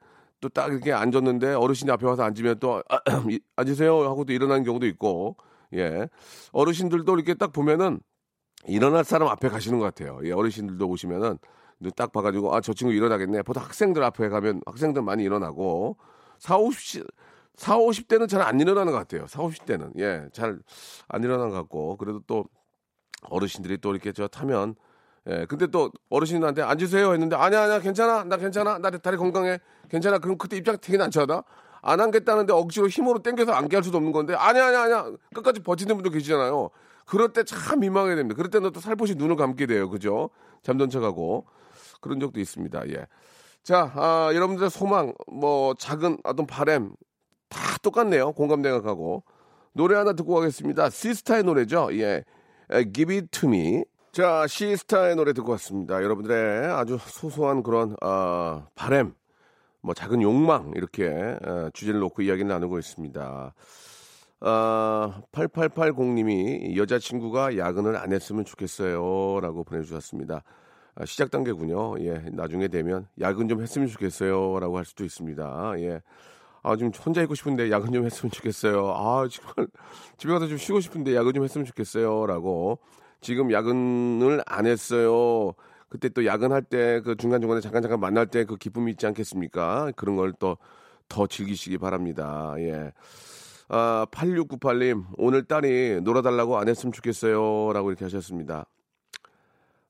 또 0.41 0.49
딱 0.49 0.71
이렇게 0.71 0.91
앉았는데 0.93 1.53
어르신이 1.53 1.89
앞에 1.91 2.05
와서 2.05 2.23
앉으면 2.23 2.59
또 2.59 2.83
아, 2.89 2.99
이- 3.31 3.39
앉으세요 3.55 4.03
하고 4.03 4.25
또 4.25 4.33
일어나는 4.33 4.63
경우도 4.65 4.85
있고 4.87 5.37
예 5.73 6.07
어르신들도 6.51 7.15
이렇게 7.15 7.33
딱 7.35 7.53
보면은 7.53 8.01
일어날 8.67 9.03
사람 9.05 9.29
앞에 9.29 9.49
가시는 9.49 9.79
것 9.79 9.85
같아요 9.85 10.19
예 10.25 10.31
어르신들도 10.33 10.87
오시면은 10.87 11.39
딱 11.95 12.11
봐가지고 12.11 12.55
아 12.55 12.61
저 12.61 12.73
친구 12.73 12.93
일어나겠네. 12.93 13.41
보통 13.43 13.63
학생들 13.63 14.03
앞에 14.03 14.29
가면 14.29 14.61
학생들 14.65 15.01
많이 15.01 15.23
일어나고 15.23 15.97
4, 16.39 16.57
50, 16.57 17.05
4, 17.55 17.77
50대는 17.77 18.27
잘 18.29 18.41
안 18.41 18.59
일어나는 18.59 18.91
것 18.93 18.97
같아요. 18.99 19.27
4, 19.27 19.41
50대는. 19.43 19.97
예 19.99 20.29
잘 20.33 20.59
안 21.09 21.23
일어나는 21.23 21.51
것 21.51 21.57
같고. 21.57 21.97
그래도 21.97 22.21
또 22.27 22.45
어르신들이 23.29 23.77
또 23.79 23.91
이렇게 23.91 24.11
저 24.11 24.27
타면 24.27 24.75
예, 25.27 25.45
근데 25.49 25.65
또 25.67 25.91
어르신한테 26.09 26.61
앉으세요 26.61 27.11
했는데 27.13 27.35
아니야 27.35 27.63
아니야 27.63 27.79
괜찮아. 27.79 28.23
나 28.25 28.37
괜찮아. 28.37 28.77
나 28.77 28.89
다리 28.91 29.17
건강해. 29.17 29.59
괜찮아. 29.89 30.19
그럼 30.19 30.37
그때 30.37 30.57
입장 30.57 30.77
되게 30.79 30.97
난처하다. 30.97 31.43
안 31.81 31.99
앉겠다는데 32.01 32.53
억지로 32.53 32.87
힘으로 32.87 33.19
당겨서 33.19 33.51
앉게 33.51 33.75
할 33.75 33.83
수도 33.83 33.97
없는 33.97 34.11
건데 34.11 34.33
아니야 34.35 34.67
아니야 34.67 34.81
아니야. 34.83 35.11
끝까지 35.33 35.61
버티는 35.61 35.95
분도 35.95 36.09
계시잖아요. 36.09 36.69
그럴 37.05 37.29
때 37.33 37.43
참 37.43 37.79
민망하게 37.79 38.15
됩니다. 38.15 38.35
그럴 38.35 38.49
때는 38.49 38.71
또 38.71 38.79
살포시 38.79 39.15
눈을 39.15 39.35
감게 39.35 39.65
돼요. 39.67 39.89
그죠? 39.89 40.29
잠든 40.63 40.89
척하고 40.89 41.45
그런 42.05 42.19
적도 42.21 42.39
있습니다. 42.39 42.89
예 42.89 43.05
자 43.65 43.91
아, 43.95 44.29
여러분들의 44.31 44.69
소망 44.69 45.11
뭐 45.25 45.73
작은 45.73 46.19
어떤 46.23 46.45
바램 46.45 46.93
다 47.49 47.59
똑같네요. 47.81 48.33
공감대각하고. 48.33 49.23
노래 49.73 49.95
하나 49.95 50.13
듣고 50.13 50.35
가겠습니다. 50.35 50.91
시스타의 50.91 51.41
노래죠. 51.43 51.89
예. 51.93 52.23
에, 52.69 52.91
Give 52.93 53.15
It 53.15 53.27
To 53.39 53.49
Me. 53.49 53.83
자, 54.11 54.45
시스타의 54.47 55.15
노래 55.15 55.33
듣고 55.33 55.51
왔습니다. 55.53 55.95
여러분들의 55.95 56.71
아주 56.73 56.99
소소한 57.01 57.63
그런 57.63 57.95
아, 58.01 58.67
바램, 58.75 59.15
뭐 59.81 59.95
작은 59.95 60.21
욕망 60.21 60.71
이렇게 60.75 61.09
어, 61.09 61.69
주제를 61.73 61.99
놓고 62.01 62.21
이야기를 62.21 62.47
나누고 62.47 62.77
있습니다. 62.77 63.55
아, 64.41 65.21
8880님이 65.31 66.77
여자친구가 66.77 67.57
야근을 67.57 67.97
안 67.97 68.13
했으면 68.13 68.45
좋겠어요 68.45 69.39
라고 69.41 69.63
보내주셨습니다. 69.63 70.43
아, 70.95 71.05
시작 71.05 71.29
단계군요. 71.31 71.99
예, 71.99 72.23
나중에 72.31 72.67
되면 72.69 73.07
야근 73.19 73.47
좀 73.49 73.61
했으면 73.61 73.87
좋겠어요라고 73.87 74.77
할 74.77 74.85
수도 74.85 75.03
있습니다. 75.03 75.73
예. 75.79 76.01
아, 76.63 76.75
좀 76.77 76.91
혼자 77.05 77.21
있고 77.23 77.35
싶은데 77.35 77.69
야근 77.69 77.91
좀 77.93 78.05
했으면 78.05 78.31
좋겠어요. 78.31 78.89
아, 78.95 79.27
정말 79.29 79.67
집에 80.17 80.33
가서 80.33 80.47
좀 80.47 80.57
쉬고 80.57 80.79
싶은데 80.79 81.15
야근 81.15 81.33
좀 81.33 81.43
했으면 81.43 81.65
좋겠어요라고 81.65 82.79
지금 83.21 83.51
야근을 83.51 84.41
안 84.45 84.65
했어요. 84.65 85.53
그때 85.89 86.09
또 86.09 86.25
야근할 86.25 86.61
때 86.63 87.01
그 87.03 87.15
중간중간에 87.15 87.61
잠깐 87.61 87.81
잠깐 87.81 87.99
만날 87.99 88.27
때 88.27 88.45
그 88.45 88.55
기쁨이 88.57 88.91
있지 88.91 89.05
않겠습니까? 89.07 89.91
그런 89.95 90.15
걸 90.15 90.33
또 90.33 90.57
더 91.07 91.27
즐기시기 91.27 91.77
바랍니다. 91.77 92.55
예. 92.57 92.91
아, 93.69 94.05
8698님, 94.11 95.05
오늘 95.17 95.43
딸이 95.45 96.01
놀아달라고 96.03 96.57
안 96.57 96.67
했으면 96.67 96.93
좋겠어요. 96.93 97.73
라고 97.73 97.89
이렇게 97.91 98.05
하셨습니다. 98.05 98.65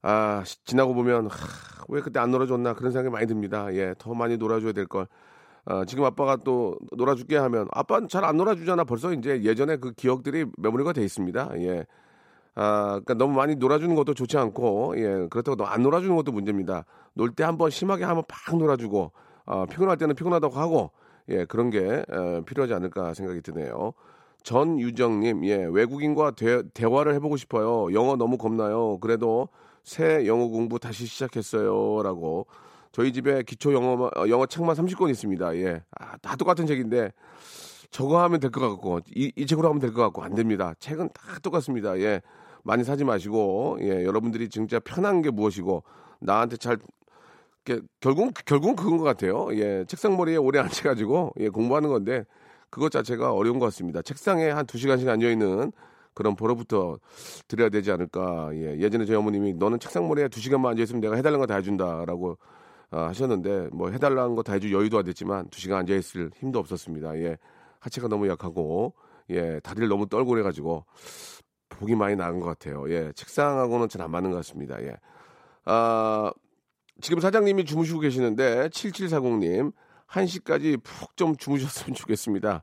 아, 0.07 0.43
시- 0.45 0.63
지나고 0.65 0.93
보면, 0.93 1.27
하, 1.27 1.37
왜 1.89 2.01
그때 2.01 2.19
안 2.19 2.29
놀아줬나 2.31 2.73
그런 2.75 2.91
생각이 2.91 3.11
많이 3.11 3.25
듭니다. 3.27 3.73
예, 3.73 3.95
더 3.97 4.13
많이 4.13 4.37
놀아줘야 4.37 4.71
될 4.73 4.85
걸. 4.87 5.07
아, 5.65 5.85
지금 5.85 6.05
아빠가 6.05 6.37
또 6.37 6.77
놀아줄게 6.93 7.37
하면, 7.37 7.67
아빠는 7.71 8.09
잘 8.09 8.25
안 8.25 8.37
놀아주잖아. 8.37 8.83
벌써 8.85 9.13
이제 9.13 9.43
예전에 9.43 9.77
그 9.77 9.93
기억들이 9.93 10.45
메모리가 10.57 10.93
돼 10.93 11.03
있습니다. 11.03 11.51
예. 11.59 11.85
아, 12.55 13.01
그러니까 13.05 13.15
너무 13.15 13.35
많이 13.35 13.55
놀아주는 13.55 13.95
것도 13.95 14.13
좋지 14.15 14.37
않고, 14.37 14.95
예, 14.97 15.27
그렇다고 15.29 15.55
너 15.57 15.65
안 15.65 15.83
놀아주는 15.83 16.15
것도 16.17 16.31
문제입니다. 16.33 16.85
놀 17.15 17.31
때 17.35 17.43
한번 17.45 17.69
심하게 17.71 18.05
한번 18.05 18.23
팍 18.29 18.57
놀아주고, 18.57 19.11
아, 19.47 19.65
피곤할 19.69 19.97
때는 19.97 20.15
피곤하다고 20.15 20.55
하고, 20.59 20.91
예, 21.29 21.45
그런 21.45 21.69
게 21.71 21.79
에, 22.09 22.41
필요하지 22.45 22.73
않을까 22.75 23.13
생각이 23.15 23.41
드네요. 23.41 23.93
전유정님, 24.43 25.45
예, 25.45 25.65
외국인과 25.71 26.31
대, 26.31 26.63
대화를 26.73 27.13
해보고 27.15 27.37
싶어요. 27.37 27.93
영어 27.93 28.15
너무 28.15 28.37
겁나요. 28.37 28.99
그래도 28.99 29.49
새 29.85 30.25
영어 30.27 30.47
공부 30.47 30.79
다시 30.79 31.05
시작했어요. 31.05 32.01
라고. 32.03 32.47
저희 32.91 33.13
집에 33.13 33.43
기초 33.43 33.71
영어, 33.73 34.09
영어 34.29 34.45
책만 34.45 34.75
30권 34.75 35.09
있습니다. 35.11 35.55
예. 35.57 35.83
아, 35.99 36.17
다 36.17 36.35
똑같은 36.35 36.65
책인데, 36.65 37.11
저거 37.91 38.21
하면 38.23 38.39
될 38.39 38.51
것 38.51 38.61
같고, 38.69 38.99
이, 39.13 39.31
이 39.35 39.45
책으로 39.45 39.67
하면 39.69 39.79
될 39.79 39.93
것 39.93 40.01
같고, 40.01 40.23
안 40.23 40.33
됩니다. 40.33 40.73
책은 40.79 41.09
다 41.13 41.39
똑같습니다. 41.43 41.99
예. 41.99 42.21
많이 42.63 42.83
사지 42.83 43.03
마시고, 43.03 43.77
예. 43.81 44.03
여러분들이 44.05 44.49
진짜 44.49 44.79
편한 44.79 45.21
게 45.21 45.29
무엇이고, 45.29 45.83
나한테 46.19 46.57
잘, 46.57 46.77
결국, 47.99 48.33
결국은 48.45 48.75
그건 48.75 48.97
것 48.97 49.03
같아요. 49.03 49.47
예. 49.51 49.83
책상머리에 49.87 50.37
오래 50.37 50.59
앉아가지고, 50.59 51.33
예. 51.41 51.49
공부하는 51.49 51.89
건데, 51.89 52.23
그것 52.69 52.91
자체가 52.91 53.33
어려운 53.33 53.59
것 53.59 53.65
같습니다. 53.65 54.01
책상에 54.01 54.49
한 54.49 54.65
두 54.65 54.77
시간씩 54.77 55.07
앉아 55.07 55.27
있는 55.29 55.71
그런 56.15 56.35
보러부터 56.35 56.97
드려야 57.47 57.69
되지 57.69 57.91
않을까. 57.91 58.49
예. 58.55 58.79
예전에 58.79 59.05
저희 59.05 59.15
어머님이 59.17 59.53
너는 59.53 59.79
책상머리에 59.79 60.29
두 60.29 60.39
시간만 60.41 60.71
앉아있으면 60.71 61.01
내가 61.01 61.15
해달라는 61.17 61.39
거 61.39 61.45
다 61.45 61.55
해준다라고 61.57 62.37
아, 62.91 63.07
하셨는데, 63.07 63.69
뭐 63.73 63.89
해달라는 63.91 64.35
거 64.35 64.41
다 64.43 64.53
해줄 64.53 64.71
여유도 64.73 64.97
안 64.99 65.05
됐지만, 65.05 65.49
두 65.49 65.59
시간 65.59 65.79
앉아있을 65.79 66.31
힘도 66.39 66.59
없었습니다. 66.59 67.17
예. 67.19 67.37
하체가 67.79 68.07
너무 68.07 68.27
약하고, 68.29 68.93
예. 69.29 69.59
다리를 69.61 69.87
너무 69.89 70.07
떨고 70.07 70.31
그래가지고, 70.31 70.85
복이 71.69 71.95
많이 71.95 72.15
나은 72.15 72.39
것 72.39 72.45
같아요. 72.47 72.89
예. 72.91 73.11
책상하고는 73.13 73.89
잘 73.89 74.01
안 74.01 74.11
맞는 74.11 74.31
것 74.31 74.37
같습니다. 74.37 74.81
예. 74.83 74.95
아, 75.65 76.31
지금 77.01 77.19
사장님이 77.19 77.65
주무시고 77.65 77.99
계시는데 77.99 78.69
7740님 78.69 79.73
1시까지 80.07 80.81
푹 80.83 81.17
좀 81.17 81.35
주무셨으면 81.35 81.93
좋겠습니다. 81.95 82.61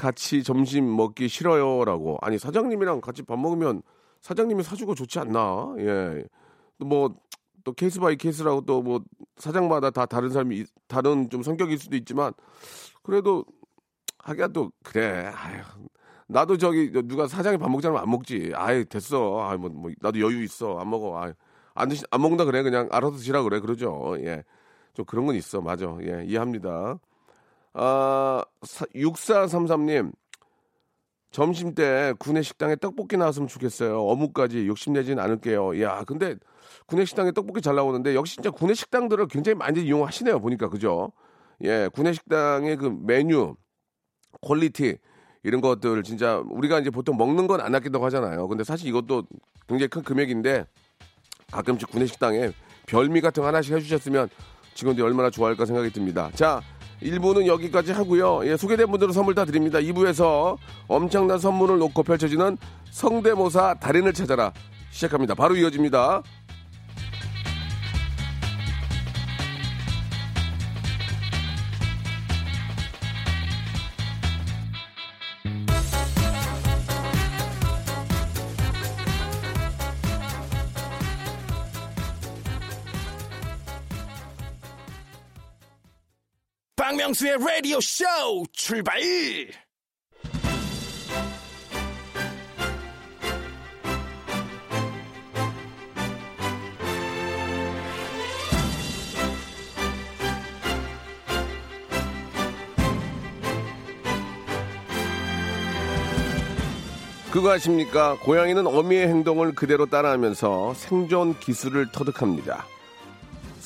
같이 0.00 0.42
점심 0.42 0.96
먹기 0.96 1.28
싫어요라고. 1.28 2.18
아니 2.22 2.38
사장님이랑 2.38 3.00
같이 3.02 3.22
밥 3.22 3.38
먹으면 3.38 3.82
사장님이 4.22 4.62
사주고 4.62 4.94
좋지 4.94 5.18
않나? 5.18 5.74
예. 5.78 6.24
뭐 6.78 7.10
또 7.62 7.74
case 7.74 8.00
by 8.00 8.16
case라고 8.16 8.62
또 8.62 8.80
뭐 8.82 9.02
사장마다 9.36 9.90
다 9.90 10.06
다른 10.06 10.30
사람이 10.30 10.56
있- 10.60 10.68
다른 10.88 11.28
좀 11.28 11.42
성격일 11.42 11.76
수도 11.78 11.94
있지만 11.96 12.32
그래도 13.02 13.44
하기야 14.20 14.48
또 14.48 14.72
그래. 14.82 15.30
아휴. 15.34 15.62
나도 16.26 16.56
저기 16.56 16.90
누가 17.04 17.26
사장이 17.26 17.58
밥 17.58 17.70
먹자면 17.70 18.00
안 18.00 18.08
먹지. 18.10 18.52
아이 18.54 18.84
됐어. 18.86 19.40
아이 19.46 19.58
뭐, 19.58 19.68
뭐 19.68 19.90
나도 20.00 20.20
여유 20.20 20.42
있어. 20.44 20.78
안 20.78 20.88
먹어. 20.88 21.20
아이, 21.20 21.32
안 21.74 21.88
드시 21.90 22.02
안 22.10 22.22
먹는다 22.22 22.44
그래. 22.46 22.62
그냥 22.62 22.88
알아서 22.92 23.16
드시라 23.18 23.42
그래. 23.42 23.60
그러죠. 23.60 24.14
예. 24.20 24.42
좀 24.94 25.04
그런 25.04 25.26
건 25.26 25.34
있어. 25.36 25.60
맞아. 25.60 25.84
예. 26.02 26.24
이해합니다. 26.26 26.98
아, 27.72 28.42
6433님. 28.94 30.12
점심 31.30 31.74
때 31.74 32.12
구내 32.18 32.42
식당에 32.42 32.74
떡볶이 32.74 33.16
나왔으면 33.16 33.46
좋겠어요. 33.46 34.02
어묵까지 34.02 34.66
욕심내진 34.66 35.20
않을게요. 35.20 35.80
야, 35.80 36.02
근데 36.04 36.34
구내 36.86 37.04
식당에 37.04 37.30
떡볶이 37.30 37.60
잘 37.60 37.76
나오는데 37.76 38.16
역시 38.16 38.34
진짜 38.34 38.50
구내 38.50 38.74
식당들을 38.74 39.28
굉장히 39.28 39.54
많이 39.54 39.80
이용하시네요. 39.80 40.40
보니까 40.40 40.68
그죠? 40.68 41.12
예, 41.62 41.88
구내 41.92 42.12
식당의 42.12 42.76
그 42.76 42.86
메뉴, 43.02 43.54
quality 44.40 44.98
이런 45.44 45.60
것들 45.60 46.02
진짜 46.02 46.42
우리가 46.50 46.80
이제 46.80 46.90
보통 46.90 47.16
먹는 47.16 47.46
건 47.46 47.60
안 47.60 47.74
아낀다고 47.74 48.04
하잖아요. 48.06 48.48
근데 48.48 48.64
사실 48.64 48.88
이것도 48.88 49.22
굉장히 49.68 49.88
큰 49.88 50.02
금액인데 50.02 50.64
가끔씩 51.52 51.90
구내 51.90 52.06
식당에 52.06 52.50
별미 52.86 53.20
같은 53.20 53.42
거 53.42 53.46
하나씩 53.46 53.72
해주셨으면 53.72 54.28
직원들이 54.74 55.06
얼마나 55.06 55.30
좋아할까 55.30 55.64
생각이 55.64 55.90
듭니다. 55.90 56.30
자, 56.34 56.60
1부는 57.02 57.46
여기까지 57.46 57.92
하고요. 57.92 58.46
예, 58.46 58.56
소개된 58.56 58.90
분들은 58.90 59.12
선물 59.12 59.34
다 59.34 59.44
드립니다. 59.44 59.78
2부에서 59.78 60.56
엄청난 60.86 61.38
선물을 61.38 61.78
놓고 61.78 62.02
펼쳐지는 62.02 62.58
성대모사 62.90 63.74
달인을 63.80 64.12
찾아라 64.12 64.52
시작합니다. 64.90 65.34
바로 65.34 65.56
이어집니다. 65.56 66.22
박명수의 87.20 87.36
라디오 87.38 87.80
쇼 87.80 88.04
출발! 88.52 88.98
그거 107.30 107.50
아십니까? 107.50 108.18
고양이는 108.22 108.66
어미의 108.66 109.08
행동을 109.08 109.54
그대로 109.54 109.86
따라하면서 109.86 110.74
생존 110.74 111.38
기술을 111.38 111.92
터득합니다. 111.92 112.66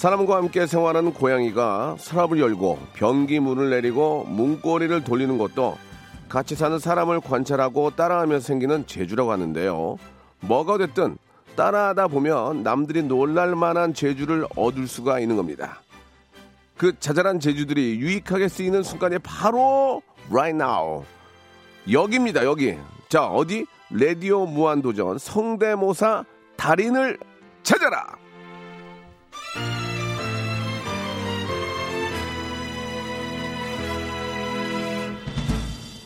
사람과 0.04 0.36
함께 0.36 0.66
생활하는 0.66 1.14
고양이가 1.14 1.96
서랍을 1.98 2.38
열고 2.38 2.78
변기 2.92 3.40
문을 3.40 3.70
내리고 3.70 4.24
문고리를 4.24 5.02
돌리는 5.02 5.38
것도 5.38 5.78
같이 6.28 6.54
사는 6.54 6.78
사람을 6.78 7.22
관찰하고 7.22 7.96
따라하면서 7.96 8.46
생기는 8.46 8.86
재주라고 8.86 9.32
하는데요. 9.32 9.96
뭐가 10.40 10.76
됐든 10.76 11.16
따라하다 11.56 12.08
보면 12.08 12.62
남들이 12.62 13.02
놀랄 13.02 13.56
만한 13.56 13.94
재주를 13.94 14.46
얻을 14.56 14.88
수가 14.88 15.20
있는 15.20 15.36
겁니다. 15.36 15.80
그 16.76 16.92
자잘한 17.00 17.40
재주들이 17.40 17.98
유익하게 17.98 18.48
쓰이는 18.48 18.82
순간이 18.82 19.20
바로 19.20 20.02
right 20.28 20.54
now. 20.54 21.02
여기입니다, 21.90 22.44
여기. 22.44 22.76
자, 23.08 23.26
어디? 23.26 23.64
라디오 23.88 24.44
무한도전 24.44 25.16
성대모사 25.16 26.26
달인을 26.58 27.16
찾아라! 27.62 28.23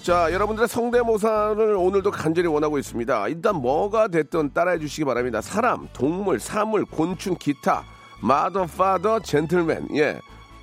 자, 0.08 0.32
여러분들의 0.32 0.68
성대모사를 0.68 1.76
오늘도 1.76 2.10
간절히 2.12 2.48
원하고 2.48 2.78
있습니다. 2.78 3.28
일단 3.28 3.56
뭐가 3.56 4.08
됐든 4.08 4.54
따라해 4.54 4.78
주시기 4.78 5.04
바랍니다. 5.04 5.42
사람, 5.42 5.86
동물, 5.92 6.40
사물, 6.40 6.86
곤충, 6.86 7.36
기타, 7.36 7.84
마더, 8.22 8.64
파더, 8.64 9.20
젠틀맨. 9.20 9.88
예. 9.96 10.18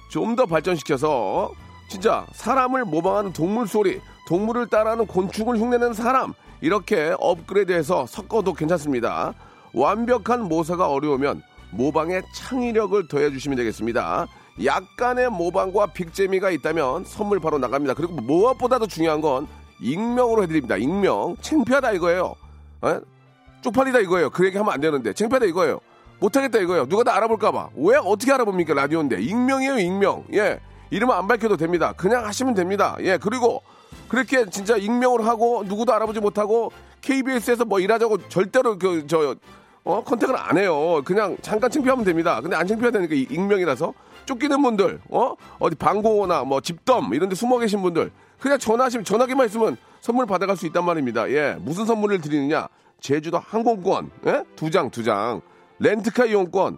좀 0.09 0.35
더 0.35 0.47
발전시켜서 0.47 1.51
진짜 1.91 2.25
사람을 2.33 2.85
모방하는 2.85 3.33
동물 3.33 3.67
소리, 3.67 4.01
동물을 4.27 4.65
따라하는 4.65 5.05
곤충을 5.05 5.59
흉내내는 5.59 5.93
사람. 5.93 6.33
이렇게 6.59 7.13
업그레이드해서 7.19 8.07
섞어도 8.07 8.53
괜찮습니다. 8.53 9.35
완벽한 9.75 10.41
모사가 10.45 10.89
어려우면 10.89 11.43
모방에 11.69 12.23
창의력을 12.33 13.07
더해 13.09 13.29
주시면 13.29 13.57
되겠습니다. 13.57 14.25
약간의 14.63 15.29
모방과 15.31 15.87
빅재미가 15.87 16.49
있다면 16.51 17.03
선물 17.05 17.39
바로 17.39 17.57
나갑니다. 17.57 17.93
그리고 17.93 18.13
무엇보다도 18.13 18.87
중요한 18.87 19.19
건 19.21 19.47
익명으로 19.81 20.43
해드립니다. 20.43 20.77
익명. 20.77 21.35
창피하다 21.41 21.91
이거예요. 21.93 22.35
에? 22.85 22.99
쪽팔리다 23.61 23.99
이거예요. 23.99 24.29
그 24.29 24.45
얘기 24.45 24.57
하면 24.57 24.73
안 24.73 24.79
되는데. 24.79 25.11
창피하다 25.13 25.45
이거예요. 25.47 25.79
못하겠다 26.19 26.59
이거예요. 26.59 26.85
누가 26.87 27.03
다 27.03 27.15
알아볼까봐. 27.17 27.69
왜 27.75 27.97
어떻게 27.97 28.31
알아봅니까? 28.31 28.73
라디오인데. 28.73 29.21
익명이에요, 29.21 29.79
익명. 29.79 30.23
예. 30.33 30.59
이름은 30.91 31.13
안 31.13 31.27
밝혀도 31.27 31.57
됩니다. 31.57 31.93
그냥 31.97 32.25
하시면 32.25 32.53
됩니다. 32.53 32.95
예. 33.01 33.17
그리고 33.17 33.61
그렇게 34.07 34.49
진짜 34.49 34.77
익명으로 34.77 35.23
하고 35.25 35.63
누구도 35.65 35.93
알아보지 35.93 36.21
못하고 36.21 36.71
KBS에서 37.01 37.65
뭐 37.65 37.79
일하자고 37.81 38.29
절대로 38.29 38.77
그, 38.77 39.05
저, 39.07 39.35
어 39.83 40.03
컨택을 40.03 40.35
안 40.37 40.57
해요. 40.57 41.01
그냥 41.03 41.35
잠깐 41.41 41.69
창피하면 41.69 42.05
됩니다. 42.05 42.39
근데 42.39 42.55
안 42.55 42.65
창피해야 42.65 42.91
되니까 42.91 43.13
이- 43.13 43.27
익명이라서 43.29 43.93
쫓기는 44.25 44.61
분들, 44.61 45.01
어 45.09 45.35
어디 45.59 45.75
방공호나 45.75 46.43
뭐 46.43 46.61
집덤 46.61 47.13
이런 47.13 47.29
데 47.29 47.35
숨어 47.35 47.59
계신 47.59 47.81
분들 47.81 48.11
그냥 48.39 48.59
전화하시면 48.59 49.05
전화기만 49.05 49.47
있으면 49.47 49.77
선물 50.01 50.25
받아갈 50.25 50.55
수 50.55 50.65
있단 50.67 50.85
말입니다. 50.85 51.29
예, 51.31 51.57
무슨 51.59 51.85
선물을 51.85 52.21
드리느냐? 52.21 52.67
제주도 52.99 53.39
항공권, 53.39 54.11
예? 54.27 54.43
두 54.55 54.69
장, 54.69 54.89
두 54.89 55.03
장, 55.03 55.41
렌트카 55.79 56.25
이용권, 56.25 56.77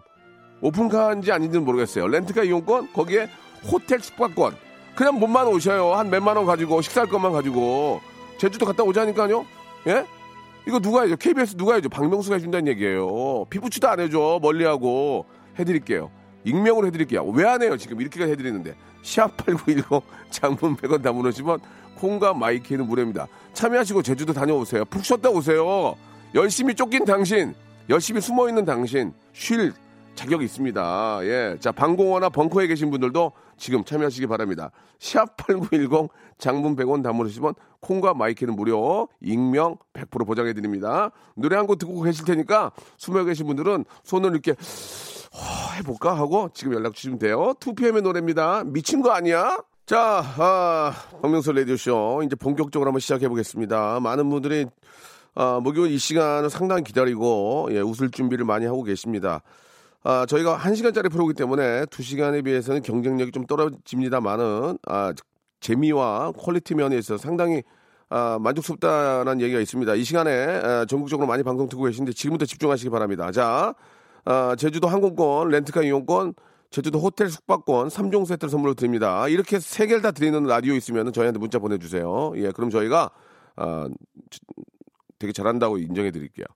오픈카인지 0.60 1.30
아닌지는 1.32 1.64
모르겠어요. 1.64 2.08
렌트카 2.08 2.42
이용권, 2.44 2.92
거기에 2.92 3.28
호텔 3.70 4.00
숙박권. 4.00 4.56
그냥 4.94 5.18
몸만 5.18 5.46
오셔요. 5.46 5.94
한 5.94 6.10
몇만 6.10 6.36
원 6.36 6.46
가지고, 6.46 6.80
식사할 6.80 7.08
것만 7.08 7.32
가지고. 7.32 8.00
제주도 8.38 8.66
갔다 8.66 8.82
오자니까요. 8.82 9.46
예? 9.86 10.04
이거 10.66 10.80
누가 10.80 11.02
해줘? 11.02 11.16
KBS 11.16 11.56
누가 11.56 11.74
해줘? 11.74 11.88
박명수가 11.88 12.36
해준다는 12.36 12.66
얘기예요. 12.68 13.44
피붙이도 13.46 13.88
안 13.88 14.00
해줘. 14.00 14.38
멀리하고. 14.42 15.26
해드릴게요. 15.58 16.10
익명으로 16.48 16.86
해드릴게요. 16.88 17.24
왜 17.26 17.44
안 17.46 17.62
해요? 17.62 17.76
지금 17.76 18.00
이렇게까지 18.00 18.32
해드리는데. 18.32 18.74
샵8910 19.02 20.02
장문 20.30 20.76
100원 20.76 21.02
담으시면 21.02 21.60
콩과 21.96 22.34
마이키는 22.34 22.86
무료입니다. 22.86 23.26
참여하시고 23.54 24.02
제주도 24.02 24.32
다녀오세요. 24.32 24.84
푹 24.86 25.04
쉬었다 25.04 25.30
오세요. 25.30 25.94
열심히 26.34 26.74
쫓긴 26.74 27.04
당신, 27.04 27.54
열심히 27.88 28.20
숨어 28.20 28.48
있는 28.48 28.64
당신, 28.64 29.12
쉴 29.32 29.72
자격이 30.18 30.44
있습니다. 30.46 31.20
예. 31.22 31.56
자, 31.60 31.70
방공호나 31.70 32.28
벙커에 32.30 32.66
계신 32.66 32.90
분들도 32.90 33.30
지금 33.56 33.84
참여하시기 33.84 34.26
바랍니다. 34.26 34.72
샵8910 34.98 36.08
장문 36.38 36.74
100원 36.74 37.04
담으시면 37.04 37.54
콩과 37.80 38.14
마이키는 38.14 38.56
무료, 38.56 39.08
익명 39.20 39.76
100% 39.92 40.26
보장해 40.26 40.54
드립니다. 40.54 41.12
노래 41.36 41.54
한 41.56 41.66
곡 41.68 41.78
듣고 41.78 42.00
계실 42.02 42.24
테니까 42.24 42.72
숨어 42.96 43.22
계신 43.24 43.46
분들은 43.46 43.84
손을 44.02 44.30
이렇게 44.32 44.52
어, 44.52 45.72
해볼까 45.76 46.16
하고 46.16 46.48
지금 46.52 46.72
연락 46.74 46.94
주시면 46.94 47.18
돼요. 47.20 47.54
2PM의 47.60 48.02
노래입니다. 48.02 48.64
미친 48.64 49.02
거 49.02 49.12
아니야? 49.12 49.58
자, 49.86 50.24
아, 50.38 50.92
박명수 51.22 51.52
라디오쇼 51.52 52.22
이제 52.24 52.34
본격적으로 52.34 52.88
한번 52.88 52.98
시작해 53.00 53.28
보겠습니다. 53.28 54.00
많은 54.00 54.28
분들이 54.30 54.66
아, 55.36 55.60
목요일 55.62 55.92
이 55.92 55.98
시간을 55.98 56.50
상당히 56.50 56.82
기다리고 56.82 57.68
예, 57.70 57.78
웃을 57.80 58.10
준비를 58.10 58.44
많이 58.44 58.66
하고 58.66 58.82
계십니다. 58.82 59.42
아, 60.04 60.26
저희가 60.26 60.56
한시간짜리 60.56 61.08
프로기 61.08 61.34
때문에 61.34 61.86
두시간에 61.86 62.42
비해서는 62.42 62.82
경쟁력이 62.82 63.32
좀 63.32 63.46
떨어집니다만은 63.46 64.78
아, 64.86 65.12
재미와 65.60 66.32
quality 66.32 66.74
면에 66.74 66.96
있어서 66.98 67.18
상당히 67.18 67.62
아, 68.10 68.38
만족스럽다는 68.40 69.40
얘기가 69.40 69.60
있습니다. 69.60 69.94
이 69.94 70.04
시간에 70.04 70.30
아, 70.30 70.84
전국적으로 70.86 71.26
많이 71.26 71.42
방송 71.42 71.68
듣고 71.68 71.84
계신데 71.84 72.12
지금부터 72.12 72.46
집중하시기 72.46 72.90
바랍니다. 72.90 73.30
자, 73.32 73.74
아, 74.24 74.56
제주도 74.56 74.88
항공권, 74.88 75.48
렌트카 75.48 75.82
이용권, 75.82 76.34
제주도 76.70 77.00
호텔 77.00 77.28
숙박권 77.28 77.88
3종 77.88 78.26
세트를 78.26 78.50
선물로 78.50 78.74
드립니다. 78.74 79.26
이렇게 79.28 79.58
세 79.58 79.86
개를 79.86 80.02
다 80.02 80.10
드리는 80.10 80.42
라디오 80.44 80.74
있으면 80.74 81.12
저희한테 81.12 81.38
문자 81.38 81.58
보내주세요. 81.58 82.32
예, 82.36 82.50
그럼 82.52 82.70
저희가 82.70 83.10
아, 83.56 83.88
되게 85.18 85.32
잘한다고 85.32 85.78
인정해 85.78 86.10
드릴게요. 86.10 86.46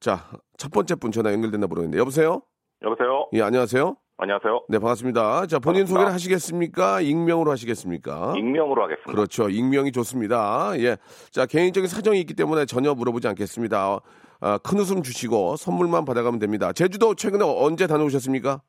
자, 0.00 0.28
첫 0.58 0.70
번째 0.72 0.96
분 0.96 1.12
전화 1.12 1.32
연결된다 1.32 1.66
모르겠는데 1.66 1.98
여보세요? 1.98 2.42
여보세요? 2.84 3.28
예, 3.32 3.42
안녕하세요. 3.42 3.96
안녕하세요? 4.18 4.66
네, 4.68 4.78
반갑습니다. 4.78 5.46
자, 5.46 5.58
본인 5.58 5.80
반갑습니다. 5.80 5.86
소개를 5.88 6.12
하시겠습니까? 6.12 7.00
익명으로 7.00 7.50
하시겠습니까? 7.50 8.34
익명으로 8.36 8.82
하겠습니다. 8.84 9.10
그렇죠. 9.10 9.48
익명이 9.48 9.90
좋습니다. 9.92 10.72
예. 10.78 10.96
자, 11.32 11.46
개인적인 11.46 11.88
사정이 11.88 12.20
있기 12.20 12.34
때문에 12.34 12.66
전혀 12.66 12.94
물어보지 12.94 13.26
않겠습니다. 13.28 13.98
아, 14.40 14.58
큰 14.58 14.78
웃음 14.78 15.02
주시고 15.02 15.56
선물만 15.56 16.04
받아가면 16.04 16.38
됩니다. 16.38 16.72
제주도 16.72 17.14
최근에 17.14 17.44
언제 17.44 17.86
다녀오셨습니까? 17.86 18.60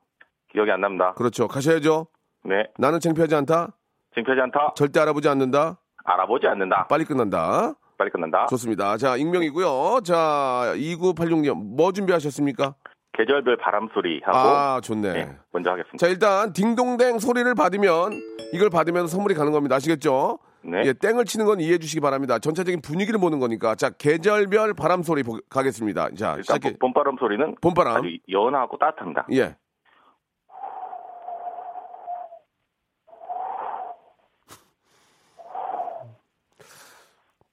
기억이 0.52 0.72
안 0.72 0.82
납니다. 0.82 1.14
그렇죠. 1.16 1.48
가셔야죠. 1.48 2.08
네. 2.46 2.56
나는 2.80 3.00
창피하지 3.00 3.36
않다. 3.36 3.76
창피하지 4.16 4.42
않다. 4.42 4.74
절대 4.76 5.00
알아보지 5.02 5.28
않는다. 5.28 5.80
알아보지 6.06 6.48
않는다. 6.48 6.88
빨리 6.88 7.04
끝난다. 7.04 7.74
빨리 7.98 8.10
끝난다. 8.10 8.46
좋습니다. 8.48 8.98
자, 8.98 9.18
익명이고요. 9.18 10.02
자, 10.04 10.74
2986님, 10.76 11.76
뭐 11.76 11.92
준비하셨습니까? 11.92 12.76
계절별 13.18 13.58
바람 13.58 13.90
소리 13.94 14.22
하고 14.24 14.38
아, 14.38 14.82
좋네. 14.82 15.14
네, 15.14 15.38
먼저 15.52 15.72
하겠습니다. 15.72 15.98
자, 15.98 16.08
일단 16.08 16.54
딩동댕 16.54 17.20
소리를 17.20 17.54
받으면 17.56 18.12
이걸 18.54 18.70
받으면 18.70 19.08
선물이 19.08 19.36
가는 19.36 19.52
겁니다. 19.52 19.76
아시겠죠? 19.76 20.40
네. 20.64 20.82
예, 20.86 20.94
땡을 20.94 21.26
치는 21.26 21.46
건 21.46 21.60
이해해 21.60 21.78
주시기 21.78 22.02
바랍니다. 22.02 22.40
전체적인 22.40 22.82
분위기를 22.82 23.20
보는 23.20 23.40
거니까. 23.40 23.76
자, 23.76 23.90
계절별 23.92 24.74
바람 24.74 25.04
소리 25.04 25.22
보- 25.24 25.40
가겠습니다. 25.50 26.10
자, 26.18 26.36
일단 26.38 26.42
시작해. 26.42 26.70
봄- 26.72 26.94
봄바람 26.94 27.18
소리는 27.20 27.56
봄바람. 27.62 27.98
아주 27.98 28.08
연하고 28.30 28.78
따뜻합니다. 28.78 29.28
예. 29.34 29.56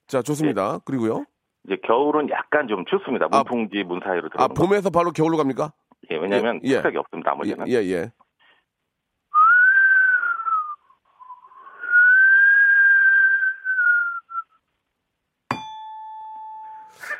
자, 0.06 0.20
좋습니다. 0.22 0.78
그리고요. 0.84 1.24
이제 1.64 1.76
겨울은 1.86 2.28
약간 2.30 2.66
좀 2.68 2.84
춥습니다. 2.86 3.26
아, 3.30 3.44
문풍지 3.44 3.84
문 3.84 4.00
사이로 4.02 4.26
아, 4.34 4.48
들어오는 4.48 4.54
거. 4.54 4.62
봄에서 4.66 4.90
바로 4.90 5.12
겨울로 5.12 5.36
갑니까? 5.36 5.72
예, 6.10 6.16
왜냐하면 6.16 6.60
예, 6.64 6.70
예. 6.70 6.74
특색이 6.76 6.96
없습니다. 6.96 7.30
예, 7.30 7.54
나머지는. 7.54 7.68
예, 7.68 7.74
예. 7.74 8.12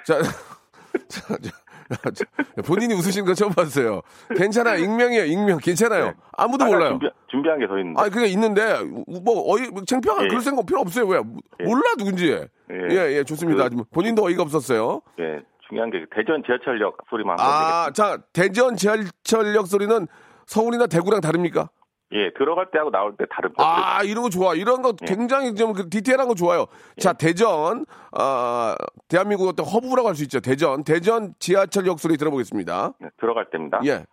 자, 0.05 0.21
자, 1.09 1.37
자, 1.39 1.39
자, 1.39 1.62
본인이 2.67 2.95
웃으시는 2.95 3.27
거 3.27 3.35
처음 3.35 3.53
봤어요. 3.53 4.03
괜찮아, 4.37 4.75
익명이에요, 4.77 5.25
익명. 5.25 5.59
괜찮아요. 5.59 6.07
네. 6.07 6.15
아무도 6.33 6.65
아까 6.65 6.73
몰라요. 6.75 6.91
준비, 6.91 7.07
준비 7.31 7.49
한 7.49 7.59
게 7.59 7.67
더 7.67 7.79
있는데. 7.79 8.01
아, 8.01 8.09
그게 8.09 8.27
있는데, 8.29 8.79
뭐, 9.23 9.53
어이, 9.55 9.69
창피한, 9.87 10.25
예. 10.25 10.29
그럴 10.29 10.41
생각 10.41 10.67
필요 10.67 10.81
없어요. 10.81 11.07
왜? 11.07 11.19
예. 11.61 11.65
몰라, 11.65 11.83
누군지. 11.99 12.29
예, 12.31 12.49
예. 12.71 13.17
예, 13.19 13.25
좋습니다. 13.25 13.69
그- 13.69 13.85
본인도 13.93 14.25
어이가 14.25 14.43
없었어요. 14.43 15.03
예, 15.21 15.41
중요한 15.69 15.91
게 15.91 16.05
대전 16.15 16.43
지하철역 16.45 16.97
소리만 17.11 17.37
아, 17.39 17.91
자, 17.95 18.19
대전 18.33 18.77
지하철역 18.77 19.67
소리는 19.67 20.07
서울이나 20.47 20.87
대구랑 20.87 21.21
다릅니까? 21.21 21.69
예, 22.15 22.31
들어갈 22.35 22.71
때하고 22.71 22.91
나올 22.91 23.17
때 23.17 23.25
다릅니다. 23.31 23.65
아, 23.65 24.03
이런 24.03 24.23
거 24.23 24.29
좋아. 24.31 24.55
이런 24.55 24.83
거 24.83 24.95
예. 25.03 25.07
굉장히 25.07 25.55
좀그 25.55 25.89
디테일한 25.89 26.29
거 26.29 26.35
좋아요. 26.35 26.67
자, 26.99 27.13
대전, 27.15 27.87
아, 28.13 28.77
대한민국 29.09 29.49
어떤 29.49 29.65
허브라고 29.67 30.09
할 30.09 30.15
수 30.15 30.23
있죠. 30.25 30.41
대전, 30.41 30.85
대전 30.85 31.35
지하철역 31.39 31.99
소리 31.99 32.17
들어보겠습니다. 32.19 32.93
네, 33.01 33.09
들어갈 33.19 33.49
때입니다. 33.51 33.81
예. 33.87 34.05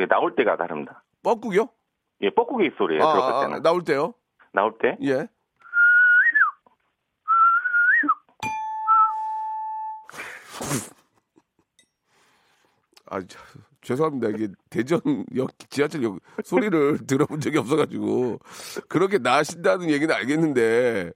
예, 0.00 0.06
나올 0.06 0.34
때가 0.34 0.56
다릅니다. 0.56 1.04
뻐꾸기요? 1.22 1.68
예, 2.22 2.30
뻐꾸기 2.30 2.72
소리예요. 2.78 3.04
아, 3.04 3.12
들어갈 3.12 3.32
아, 3.32 3.40
때는. 3.46 3.62
나올 3.62 3.84
때요? 3.84 4.14
나올 4.52 4.76
때 4.78 4.96
예. 5.02 5.28
아, 13.14 13.20
자, 13.20 13.38
죄송합니다. 13.80 14.28
이게 14.30 14.48
대전역 14.70 15.56
지하철역 15.68 16.18
소리를 16.42 16.98
들어본 17.06 17.38
적이 17.38 17.58
없어가지고 17.58 18.40
그렇게 18.88 19.18
나신다는 19.18 19.88
얘기는 19.90 20.12
알겠는데 20.12 21.12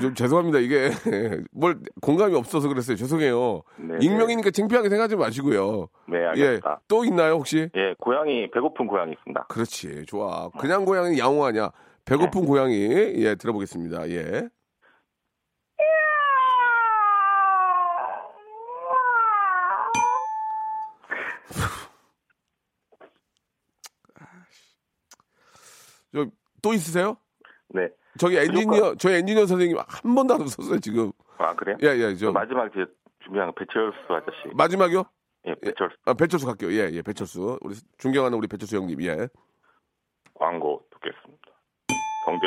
좀 0.00 0.14
죄송합니다. 0.14 0.60
이게 0.60 0.90
뭘 1.50 1.80
공감이 2.00 2.36
없어서 2.36 2.68
그랬어요. 2.68 2.96
죄송해요. 2.96 3.62
네, 3.78 3.96
익명이니까 4.00 4.50
창피하게 4.52 4.88
생각하지 4.90 5.16
마시고요. 5.16 5.88
네, 6.08 6.18
예, 6.18 6.24
알겠습니다. 6.26 6.80
또 6.86 7.04
있나요 7.04 7.32
혹시? 7.34 7.68
예, 7.74 7.94
고양이 7.98 8.48
배고픈 8.52 8.86
고양이 8.86 9.12
있습니다. 9.12 9.46
그렇지, 9.48 10.04
좋아. 10.06 10.50
그냥 10.60 10.84
고양이는 10.84 11.18
양호하냐? 11.18 11.70
배고픈 12.04 12.42
네. 12.42 12.46
고양이, 12.46 12.74
예, 13.16 13.34
들어보겠습니다. 13.34 14.08
예. 14.10 14.48
저, 21.08 21.35
또 26.62 26.72
있으세요? 26.72 27.16
네. 27.68 27.88
저기 28.18 28.36
엔지니어, 28.38 28.94
저희 28.96 29.16
엔지니어 29.16 29.46
선생님 29.46 29.76
한 29.86 30.14
번도 30.14 30.34
안 30.34 30.40
웃었어요, 30.40 30.80
지금. 30.80 31.12
아, 31.38 31.54
그래요? 31.54 31.76
예, 31.82 31.88
예, 31.88 32.14
저. 32.16 32.32
마지막 32.32 32.72
제 32.72 32.84
준비한 33.24 33.52
배철수 33.54 33.98
아저씨. 34.08 34.54
마지막이요? 34.54 35.04
예, 35.46 35.54
배철수 35.54 35.96
아, 36.06 36.14
배철수 36.14 36.46
갈게요. 36.46 36.72
예, 36.72 36.90
예, 36.92 37.02
배철수. 37.02 37.58
우리 37.62 37.76
존경하는 37.98 38.36
우리 38.38 38.48
배철수 38.48 38.76
형님, 38.76 39.02
예. 39.02 39.28
광고 40.34 40.82
듣겠습니다. 40.90 41.42
경제 42.24 42.46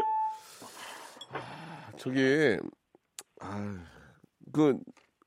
저기, 1.98 2.58
아, 3.42 3.78
그, 4.52 4.78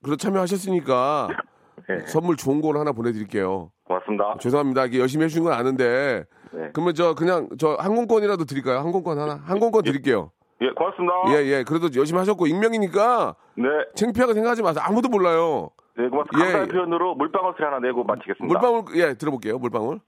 그래 0.02 0.16
참여하셨으니까 0.16 1.28
네. 1.88 2.06
선물 2.06 2.36
좋은 2.36 2.60
걸 2.60 2.76
하나 2.76 2.92
보내드릴게요. 2.92 3.70
고맙습니다. 3.84 4.36
죄송합니다. 4.40 4.86
이게 4.86 4.98
열심히 5.00 5.24
해주신 5.24 5.44
건 5.44 5.52
아는데, 5.52 6.24
네. 6.52 6.70
그러면 6.72 6.94
저 6.94 7.14
그냥 7.14 7.48
저 7.58 7.74
항공권이라도 7.78 8.44
드릴까요? 8.44 8.78
항공권 8.78 9.18
하나? 9.18 9.40
항공권 9.44 9.82
드릴게요. 9.82 10.30
예, 10.60 10.70
고맙습니다. 10.70 11.14
예, 11.28 11.46
예. 11.46 11.64
그래도 11.64 11.88
열심히 11.96 12.18
하셨고, 12.20 12.46
익명이니까 12.46 13.34
네, 13.56 13.64
창피하게 13.96 14.34
생각하지 14.34 14.62
마세요. 14.62 14.84
아무도 14.86 15.08
몰라요. 15.08 15.70
네, 15.96 16.08
고맙습니다. 16.08 16.38
예, 16.38 16.52
감사의 16.52 16.68
예. 16.68 16.72
표현으로 16.72 17.14
물방울 17.16 17.54
소리 17.56 17.64
하나 17.64 17.80
내고 17.80 18.04
마치겠습니다. 18.04 18.46
물방울, 18.46 18.84
예, 18.96 19.14
들어볼게요. 19.14 19.58
물방울. 19.58 20.00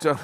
자, 0.00 0.14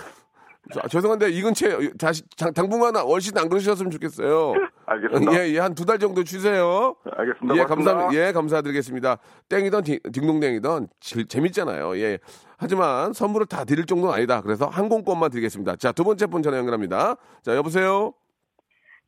자, 0.72 0.86
죄송한데, 0.88 1.30
이 1.30 1.42
근처에 1.42 1.90
다시, 1.98 2.22
당- 2.36 2.52
당분간 2.52 2.94
월신 2.96 3.36
안 3.38 3.48
그러셨으면 3.48 3.90
좋겠어요. 3.90 4.54
알겠습니다. 4.86 5.32
예, 5.34 5.48
예, 5.54 5.58
한 5.58 5.74
두 5.74 5.84
달 5.84 5.98
정도 5.98 6.24
쉬세요. 6.24 6.96
알겠습니다. 7.16 7.56
예. 7.56 7.64
감사, 7.64 8.08
예, 8.12 8.32
감사드리겠습니다. 8.32 9.18
땡이던 9.48 9.84
딩- 9.84 9.98
딩동댕이던 10.12 10.88
질- 11.00 11.26
재밌잖아요. 11.28 11.96
예. 11.98 12.18
하지만 12.58 13.12
선물을 13.12 13.46
다 13.46 13.64
드릴 13.64 13.86
정도는 13.86 14.14
아니다. 14.14 14.40
그래서 14.42 14.66
항공권만 14.66 15.30
드리겠습니다. 15.30 15.76
자, 15.76 15.92
두 15.92 16.04
번째 16.04 16.26
분 16.26 16.42
전화 16.42 16.58
연결합니다. 16.58 17.16
자, 17.42 17.54
여보세요? 17.56 18.12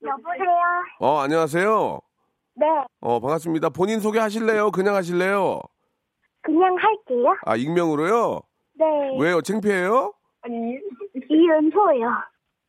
여보세요? 0.05 0.49
어, 1.01 1.19
안녕하세요. 1.19 2.01
네, 2.55 2.67
어, 3.01 3.21
반갑습니다. 3.21 3.71
본인 3.71 4.01
소개 4.01 4.19
하실래요? 4.19 4.71
그냥 4.73 4.95
하실래요? 4.97 5.61
그냥 6.43 6.77
할게요. 6.77 7.35
아, 7.47 7.57
익명으로요? 7.57 8.41
네. 8.79 8.85
왜요? 9.21 9.41
창피해요? 9.43 10.13
이은초요. 11.31 12.09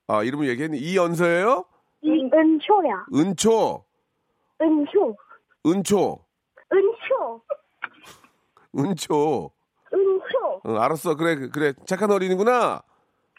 아, 0.08 0.24
이름을 0.24 0.48
얘기했니? 0.50 0.78
이연서예요? 0.78 1.66
이은초요. 2.02 3.06
은초, 3.14 3.84
은초. 4.62 5.16
은초, 5.66 6.20
은초. 6.72 7.42
은초. 8.78 9.52
은초. 9.94 10.62
응, 10.66 10.82
알았어. 10.82 11.16
그래, 11.16 11.48
그래. 11.50 11.74
착한 11.86 12.12
어린이구나. 12.12 12.82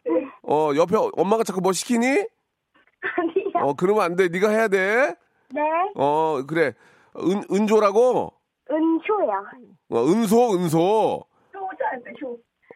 네. 0.07 0.13
어, 0.43 0.71
옆에 0.77 0.95
엄마가 1.17 1.43
자꾸 1.43 1.61
뭐 1.61 1.73
시키니? 1.73 2.07
아니요. 2.07 3.67
어, 3.67 3.75
그러면 3.75 4.03
안 4.05 4.17
돼. 4.17 4.29
네가 4.29 4.49
해야 4.51 4.69
돼. 4.69 5.15
네. 5.51 5.61
어, 5.97 6.43
그래. 6.47 6.73
은, 7.17 7.43
은조라고? 7.51 8.33
은초요. 8.71 9.45
어, 9.91 9.99
은소, 10.07 10.55
은소. 10.55 11.27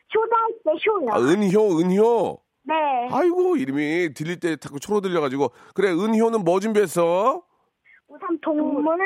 초등할 0.09 0.49
때 0.64 0.71
쇼요. 0.79 1.09
아, 1.12 1.18
은효, 1.21 1.81
은효. 1.81 2.38
네. 2.64 2.75
아이고, 3.11 3.57
이름이 3.57 4.12
들릴 4.14 4.40
때 4.40 4.57
자꾸 4.57 4.79
초로 4.81 5.01
들려가지고. 5.01 5.51
그래, 5.75 5.90
은효는 5.90 6.44
뭐 6.44 6.61
준비했어? 6.61 7.42
우선 8.09 8.38
동물, 8.40 8.97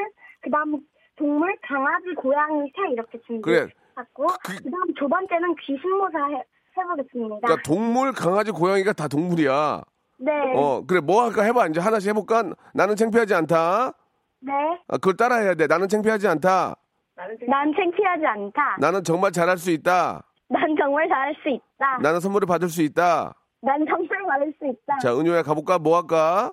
그 0.42 0.50
다음 0.50 0.78
동물, 1.16 1.54
강아지, 1.62 2.14
고양이, 2.16 2.70
새 2.74 2.92
이렇게 2.92 3.18
그래. 3.42 3.66
준비했고, 3.68 4.26
그- 4.44 4.56
그 4.62 4.70
다음 4.70 4.94
두 4.98 5.08
번째는 5.08 5.54
귀신모사 5.56 6.18
해, 6.28 6.42
해보겠습니다. 6.78 7.38
그러니까 7.42 7.62
동물, 7.64 8.12
강아지, 8.12 8.50
고양이가 8.50 8.92
다 8.94 9.06
동물이야. 9.08 9.82
네. 10.18 10.32
어, 10.56 10.82
그래, 10.86 11.00
뭐 11.00 11.22
할까 11.24 11.42
해봐. 11.42 11.66
이제 11.68 11.80
하나씩 11.80 12.08
해볼까? 12.10 12.44
나는 12.74 12.96
창피하지 12.96 13.34
않다. 13.34 13.92
네. 14.40 14.52
아, 14.88 14.94
그걸 14.96 15.16
따라 15.16 15.36
해야 15.36 15.54
돼. 15.54 15.66
나는 15.66 15.88
창피하지 15.88 16.26
않다. 16.28 16.76
난 17.14 17.72
창피하지 17.76 18.26
않다. 18.26 18.76
나는 18.80 19.04
정말 19.04 19.30
잘할 19.32 19.58
수 19.58 19.70
있다. 19.70 20.24
난 20.52 20.76
정말 20.78 21.08
잘할 21.08 21.34
수 21.42 21.48
있다. 21.48 21.98
나는 22.02 22.20
선물을 22.20 22.46
받을 22.46 22.68
수 22.68 22.82
있다. 22.82 23.34
난 23.62 23.86
정말 23.86 24.22
받을 24.28 24.52
수 24.58 24.66
있다. 24.66 24.98
자, 24.98 25.18
은효야 25.18 25.42
가볼까? 25.42 25.78
뭐 25.78 25.96
할까? 25.96 26.52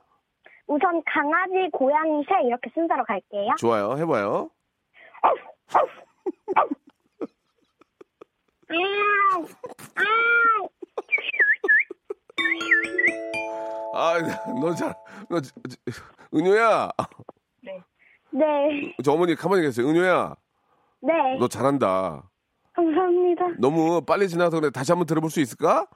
우선 0.67 1.01
강아지, 1.05 1.69
고양이, 1.73 2.23
새 2.23 2.47
이렇게 2.47 2.69
순서로 2.73 3.03
갈게요. 3.03 3.55
좋아요. 3.57 3.97
해봐요. 3.97 4.49
아, 13.93 14.13
너 14.61 14.73
잘, 14.75 14.93
너, 15.27 15.41
은효야. 16.33 16.89
네. 18.31 18.95
저 19.03 19.11
어머니 19.11 19.35
가만히 19.35 19.63
계세요. 19.63 19.87
은효야. 19.89 20.35
네. 21.01 21.37
너 21.39 21.47
잘한다. 21.49 22.29
감사합니다. 22.83 23.47
너무 23.59 24.01
빨리 24.05 24.27
지나서 24.29 24.59
그래. 24.59 24.69
다시 24.71 24.91
한번 24.91 25.05
들어볼 25.05 25.29
수 25.29 25.39
있을까? 25.41 25.87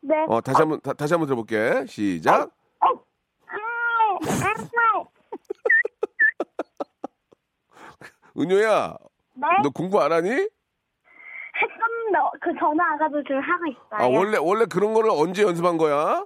네. 0.00 0.14
어, 0.28 0.40
다시 0.40 0.58
한번, 0.60 0.80
다, 0.80 1.06
시 1.06 1.12
한번 1.12 1.26
들어볼게. 1.26 1.84
시작. 1.86 2.50
은효야. 8.38 8.96
네. 9.34 9.46
너 9.62 9.70
공부 9.70 10.00
안 10.00 10.12
하니? 10.12 10.28
했었는데 10.30 12.18
그 12.40 12.52
전화 12.58 12.92
와가지고 12.92 13.22
지금 13.24 13.40
하고 13.40 13.66
있어요. 13.66 13.82
아, 13.90 14.06
원래, 14.06 14.38
원래 14.38 14.64
그런 14.66 14.94
거를 14.94 15.10
언제 15.10 15.42
연습한 15.42 15.76
거야? 15.76 16.24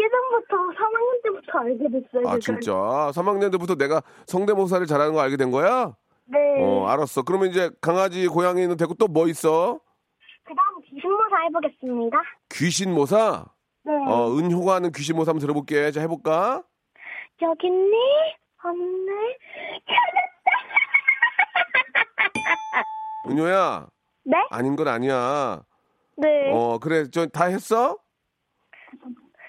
예전부터 0.00 0.56
3학년 0.56 1.22
때부터 1.24 1.58
알게 1.58 1.84
됐어요. 1.90 2.20
아, 2.28 2.38
그걸. 2.38 2.40
진짜. 2.40 2.72
3학년 2.72 3.52
때부터 3.52 3.74
내가 3.74 4.02
성대모사를 4.26 4.86
잘하는 4.86 5.12
거 5.12 5.20
알게 5.20 5.36
된 5.36 5.50
거야? 5.50 5.94
네. 6.30 6.38
어, 6.62 6.86
알았어. 6.88 7.22
그러면 7.22 7.48
이제 7.48 7.70
강아지, 7.80 8.26
고양이는 8.28 8.76
되고 8.76 8.92
또 8.94 9.06
뭐 9.08 9.26
있어? 9.28 9.80
그 10.44 10.54
다음 10.54 10.80
귀신 10.82 11.10
모사 11.10 11.36
해보겠습니다. 11.46 12.18
귀신 12.50 12.92
모사? 12.94 13.46
네. 13.84 13.92
어, 14.06 14.36
은효가 14.36 14.74
하는 14.76 14.92
귀신 14.92 15.16
모사 15.16 15.30
한번 15.30 15.40
들어볼게. 15.40 15.90
자, 15.90 16.00
해볼까? 16.02 16.62
여기 17.42 17.66
있니? 17.68 17.96
없네. 18.62 19.38
은효야. 23.30 23.86
네? 24.24 24.36
아닌 24.50 24.76
건 24.76 24.88
아니야. 24.88 25.62
네. 26.16 26.52
어, 26.52 26.78
그래. 26.78 27.08
저 27.10 27.26
다 27.26 27.46
했어? 27.46 27.96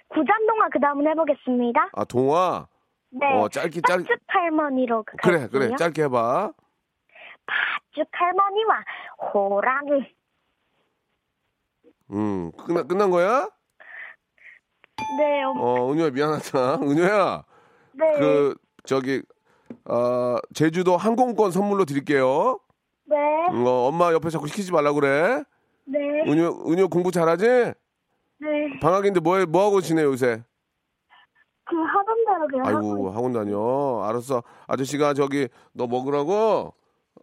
구잔동화 0.10 0.70
그 0.72 0.80
다음은 0.80 1.08
해보겠습니다. 1.08 1.90
아, 1.94 2.06
동화? 2.06 2.68
네. 3.12 3.26
어, 3.34 3.50
짧게, 3.50 3.82
짧게. 3.88 4.08
팥죽 4.08 4.20
할머니로 4.28 5.04
그 5.04 5.18
그래, 5.18 5.40
갈게요. 5.40 5.60
그래. 5.60 5.76
짧게 5.76 6.04
해봐. 6.04 6.52
팥죽 7.50 8.08
할머니와 8.12 8.84
호랑이. 9.34 10.16
음, 12.12 12.52
끝나, 12.54 12.84
끝난 12.84 13.10
거야? 13.12 13.50
네. 15.18 15.44
어, 15.44 15.52
어, 15.58 15.92
은효야, 15.92 16.10
미안하다. 16.12 16.76
은효야, 16.84 17.44
네. 17.94 18.06
그, 18.20 18.56
저기, 18.86 19.22
어, 19.86 20.38
제주도 20.54 20.98
항공권 20.98 21.52
선물로 21.52 21.86
드릴게요. 21.86 22.60
네. 23.06 23.16
음, 23.52 23.66
어, 23.66 23.88
엄마 23.88 24.12
옆에 24.14 24.30
자꾸 24.30 24.48
시키지 24.48 24.72
말라 24.72 24.92
그래. 24.94 25.44
네. 25.86 26.00
은효, 26.28 26.72
은효 26.72 26.88
공부 26.90 27.12
잘하지? 27.12 27.46
네. 28.42 28.80
방학인데 28.82 29.20
뭐, 29.20 29.38
해, 29.38 29.46
뭐 29.46 29.66
하고 29.66 29.82
지내, 29.82 30.04
요새? 30.04 30.44
그 31.66 31.76
하던 31.76 32.26
대로 32.26 32.48
그냥 32.48 32.66
아이고, 32.66 33.12
학원 33.12 33.34
다녀. 33.34 34.04
알았어. 34.04 34.44
아저씨가 34.68 35.14
저기, 35.14 35.48
너 35.74 35.86
먹으라고, 35.88 36.74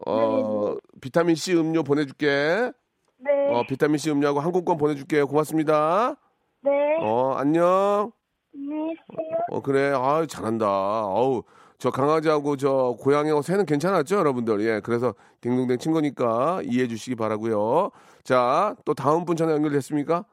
어, 0.05 0.75
비타민 1.01 1.35
C 1.35 1.55
음료 1.55 1.83
보내줄게. 1.83 2.73
네. 3.19 3.31
어, 3.51 3.65
비타민 3.69 3.99
C 3.99 4.11
음료하고 4.11 4.41
항공권 4.41 4.77
보내줄게요. 4.77 5.27
고맙습니다. 5.27 6.17
네. 6.63 6.71
어, 7.01 7.35
안녕. 7.37 8.13
안녕히 8.55 8.95
계세요. 8.95 9.39
어, 9.51 9.61
그래. 9.63 9.93
아 9.95 10.27
잘한다. 10.27 10.67
어우, 11.07 11.43
저 11.79 11.91
강아지하고 11.91 12.57
저 12.57 12.97
고양이하고 13.01 13.43
새는 13.43 13.67
괜찮았죠, 13.67 14.17
여러분들? 14.17 14.61
예, 14.63 14.81
그래서 14.81 15.15
딩동댕 15.41 15.79
친 15.79 15.93
거니까 15.93 16.61
이해해 16.65 16.89
주시기 16.89 17.17
바라고요 17.17 17.91
자, 18.25 18.75
또 18.85 18.95
다음 18.95 19.25
분 19.25 19.37
전화 19.37 19.53
연결됐습니까? 19.53 20.25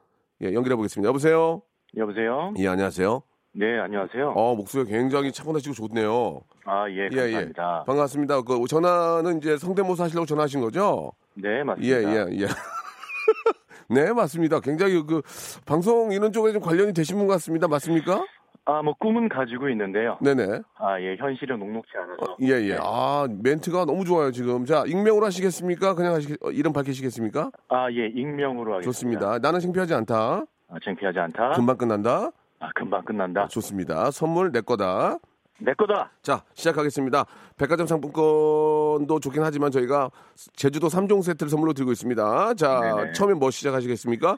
예, 0.42 0.52
연결해 0.52 0.74
보겠습니다. 0.76 1.08
여보세요? 1.08 1.62
여보세요? 1.96 2.54
예, 2.58 2.66
안녕하세요. 2.68 3.22
네, 3.56 3.78
안녕하세요. 3.78 4.30
어, 4.30 4.54
목소리가 4.56 4.90
굉장히 4.90 5.30
차분하시고 5.30 5.74
좋네요. 5.74 6.40
아, 6.64 6.90
예, 6.90 7.08
예, 7.12 7.16
예. 7.16 7.20
감사합니다. 7.20 7.84
반갑습니다. 7.86 8.42
그 8.42 8.64
전화는 8.68 9.38
이제 9.38 9.56
성대모사 9.56 10.04
하시려고 10.04 10.26
전화하신 10.26 10.60
거죠? 10.60 11.12
네, 11.34 11.60
예, 11.60 11.62
맞습니다. 11.62 11.96
예, 11.96 12.26
예. 12.40 12.46
네, 13.88 14.12
맞습니다. 14.12 14.58
굉장히 14.58 15.00
그 15.06 15.22
방송 15.66 16.10
이런 16.10 16.32
쪽에 16.32 16.52
좀 16.52 16.60
관련이 16.60 16.92
되신 16.94 17.16
분 17.16 17.28
같습니다. 17.28 17.68
맞습니까? 17.68 18.24
아, 18.64 18.82
뭐 18.82 18.92
꿈은 18.98 19.28
가지고 19.28 19.68
있는데요. 19.68 20.18
네네. 20.20 20.62
아, 20.78 21.00
예, 21.00 21.14
현실은 21.16 21.60
녹록지 21.60 21.92
않아서. 21.96 22.36
예, 22.42 22.70
예. 22.70 22.78
아, 22.80 23.28
멘트가 23.30 23.84
너무 23.84 24.04
좋아요, 24.04 24.32
지금. 24.32 24.64
자, 24.64 24.82
익명으로 24.86 25.26
하시겠습니까? 25.26 25.94
그냥 25.94 26.14
하시, 26.14 26.36
어, 26.40 26.50
이름 26.50 26.72
밝히시겠습니까? 26.72 27.52
아, 27.68 27.88
예, 27.92 28.06
익명으로 28.06 28.74
하겠습니다. 28.74 28.82
좋습니다. 28.82 29.38
나는 29.38 29.60
창피하지 29.60 29.94
않다. 29.94 30.44
아, 30.70 30.76
창피하지 30.82 31.20
않다. 31.20 31.50
금방 31.52 31.76
끝난다. 31.76 32.30
아, 32.64 32.70
금방 32.74 33.04
끝난다. 33.04 33.46
좋습니다. 33.48 34.10
선물 34.10 34.50
내 34.50 34.60
거다. 34.62 35.18
내 35.60 35.74
거다. 35.74 36.10
자, 36.22 36.42
시작하겠습니다. 36.54 37.26
백화점 37.58 37.86
상품권도 37.86 39.20
좋긴 39.20 39.42
하지만 39.42 39.70
저희가 39.70 40.10
제주도 40.56 40.88
3종 40.88 41.22
세트를 41.22 41.50
선물로 41.50 41.74
드리고 41.74 41.92
있습니다. 41.92 42.54
자, 42.54 42.80
네네. 42.80 43.12
처음에 43.12 43.34
뭐 43.34 43.50
시작하시겠습니까? 43.50 44.36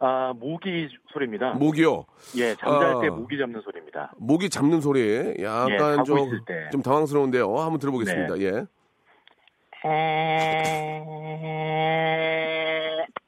아, 0.00 0.32
모기 0.36 0.88
소리입니다. 1.12 1.52
모기요. 1.54 2.04
예, 2.36 2.54
잠잘 2.56 2.96
아. 2.96 3.00
때 3.00 3.08
모기 3.08 3.38
잡는 3.38 3.60
소리입니다. 3.62 4.12
모기 4.18 4.50
잡는 4.50 4.80
소리. 4.80 5.34
약간 5.42 5.98
예, 6.00 6.02
좀. 6.04 6.30
좀 6.72 6.82
당황스러운데요. 6.82 7.56
한번 7.56 7.78
들어보겠습니다. 7.78 8.34
네. 8.34 8.44
예. 8.44 8.66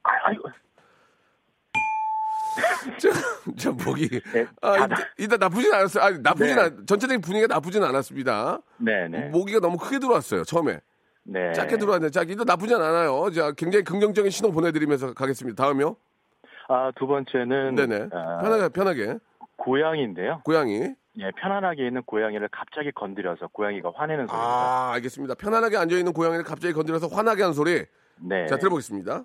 아, 0.03 0.11
아이고. 0.27 0.49
저, 2.99 3.11
저 3.57 3.73
목이 3.73 4.09
네, 4.09 4.47
아. 4.63 4.73
일단, 4.77 4.99
일단 5.19 5.39
나쁘진 5.39 5.73
않았어요. 5.73 6.05
아니, 6.05 6.19
나쁘진 6.21 6.57
네. 6.57 6.63
않, 6.63 6.87
전체적인 6.87 7.21
분위기가 7.21 7.55
나쁘진 7.55 7.83
않았습니다. 7.83 8.61
네 8.79 9.09
네. 9.09 9.29
모기가 9.29 9.61
너무 9.61 9.77
크게 9.77 9.99
들어왔어요, 9.99 10.45
처음에. 10.45 10.81
네. 11.25 11.53
작게 11.53 11.79
들어왔는데, 11.79 12.11
자, 12.11 12.23
일단 12.23 12.45
나쁘진 12.47 12.77
않아요. 12.77 13.31
자, 13.31 13.53
굉장히 13.53 13.85
긍정적인 13.85 14.31
신호 14.31 14.53
보내드리면서 14.53 15.15
가겠습니다. 15.15 15.63
다음이요? 15.63 15.97
아, 16.69 16.93
두 16.97 17.07
번째는 17.07 17.75
네네. 17.75 18.09
아, 18.13 18.39
편하게, 18.43 18.69
편하게. 18.69 19.19
고양이인데요. 19.57 20.43
고양이. 20.45 20.95
예, 21.17 21.31
편안하게 21.41 21.87
있는 21.87 22.03
고양이를 22.03 22.49
갑자기 22.51 22.91
건드려서 22.91 23.47
고양이가 23.49 23.93
화내는 23.95 24.27
소리입니다. 24.27 24.35
아, 24.37 24.93
알겠습니다. 24.95 25.35
편안하게 25.35 25.77
앉아 25.77 25.97
있는 25.97 26.13
고양이를 26.13 26.45
갑자기 26.45 26.75
건드려서 26.75 27.07
화나게 27.07 27.43
한 27.43 27.53
소리. 27.53 27.85
네. 28.21 28.47
자, 28.47 28.57
들어보겠습니다. 28.59 29.25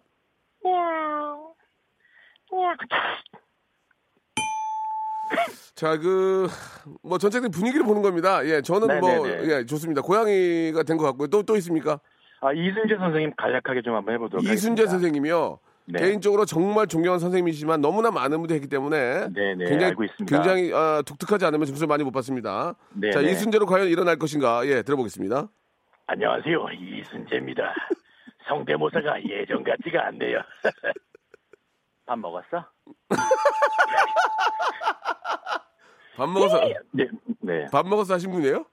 자, 5.75 5.97
그, 5.97 6.47
뭐, 7.03 7.17
전체적인 7.17 7.51
분위기를 7.51 7.85
보는 7.85 8.01
겁니다. 8.01 8.45
예, 8.45 8.61
저는 8.61 8.99
뭐, 8.99 9.27
네네네. 9.27 9.53
예, 9.53 9.65
좋습니다. 9.65 10.01
고양이가 10.01 10.83
된 10.83 10.97
것 10.97 11.05
같고요. 11.05 11.27
또, 11.27 11.43
또 11.43 11.55
있습니까? 11.57 11.99
아, 12.41 12.51
이순재 12.53 12.97
선생님 12.97 13.33
간략하게 13.37 13.81
좀 13.83 13.95
한번 13.95 14.15
해보도록 14.15 14.43
이순재 14.43 14.83
하겠습니다. 14.83 14.87
선생님이요. 14.91 15.59
네. 15.91 15.99
개인적으로 15.99 16.45
정말 16.45 16.85
존경하는 16.87 17.19
선생님이시지만 17.19 17.81
너무나 17.81 18.11
많은 18.11 18.37
분들이 18.37 18.55
했기 18.57 18.67
때문에 18.69 19.27
네네, 19.33 19.65
굉장히, 19.65 19.85
알고 19.85 20.03
있습니다. 20.03 20.35
굉장히 20.37 20.71
아, 20.73 21.01
독특하지 21.05 21.45
않으면 21.45 21.65
점수를 21.65 21.87
많이 21.87 22.03
못 22.03 22.11
받습니다. 22.11 22.75
네네. 22.93 23.11
자, 23.11 23.21
이순재로 23.21 23.65
과연 23.65 23.87
일어날 23.87 24.17
것인가? 24.17 24.65
예, 24.67 24.83
들어보겠습니다. 24.83 25.47
안녕하세요. 26.07 26.65
이순재입니다. 26.71 27.73
성대모사가 28.47 29.23
예전 29.29 29.63
같지가 29.63 30.07
않네요. 30.07 30.39
밥 32.05 32.17
먹었어? 32.19 32.65
밥 36.19 36.29
먹어서, 36.29 36.59
네. 36.91 37.07
네. 37.41 37.65
밥 37.71 37.87
먹어서 37.87 38.13
하신 38.15 38.31
분이에요? 38.31 38.65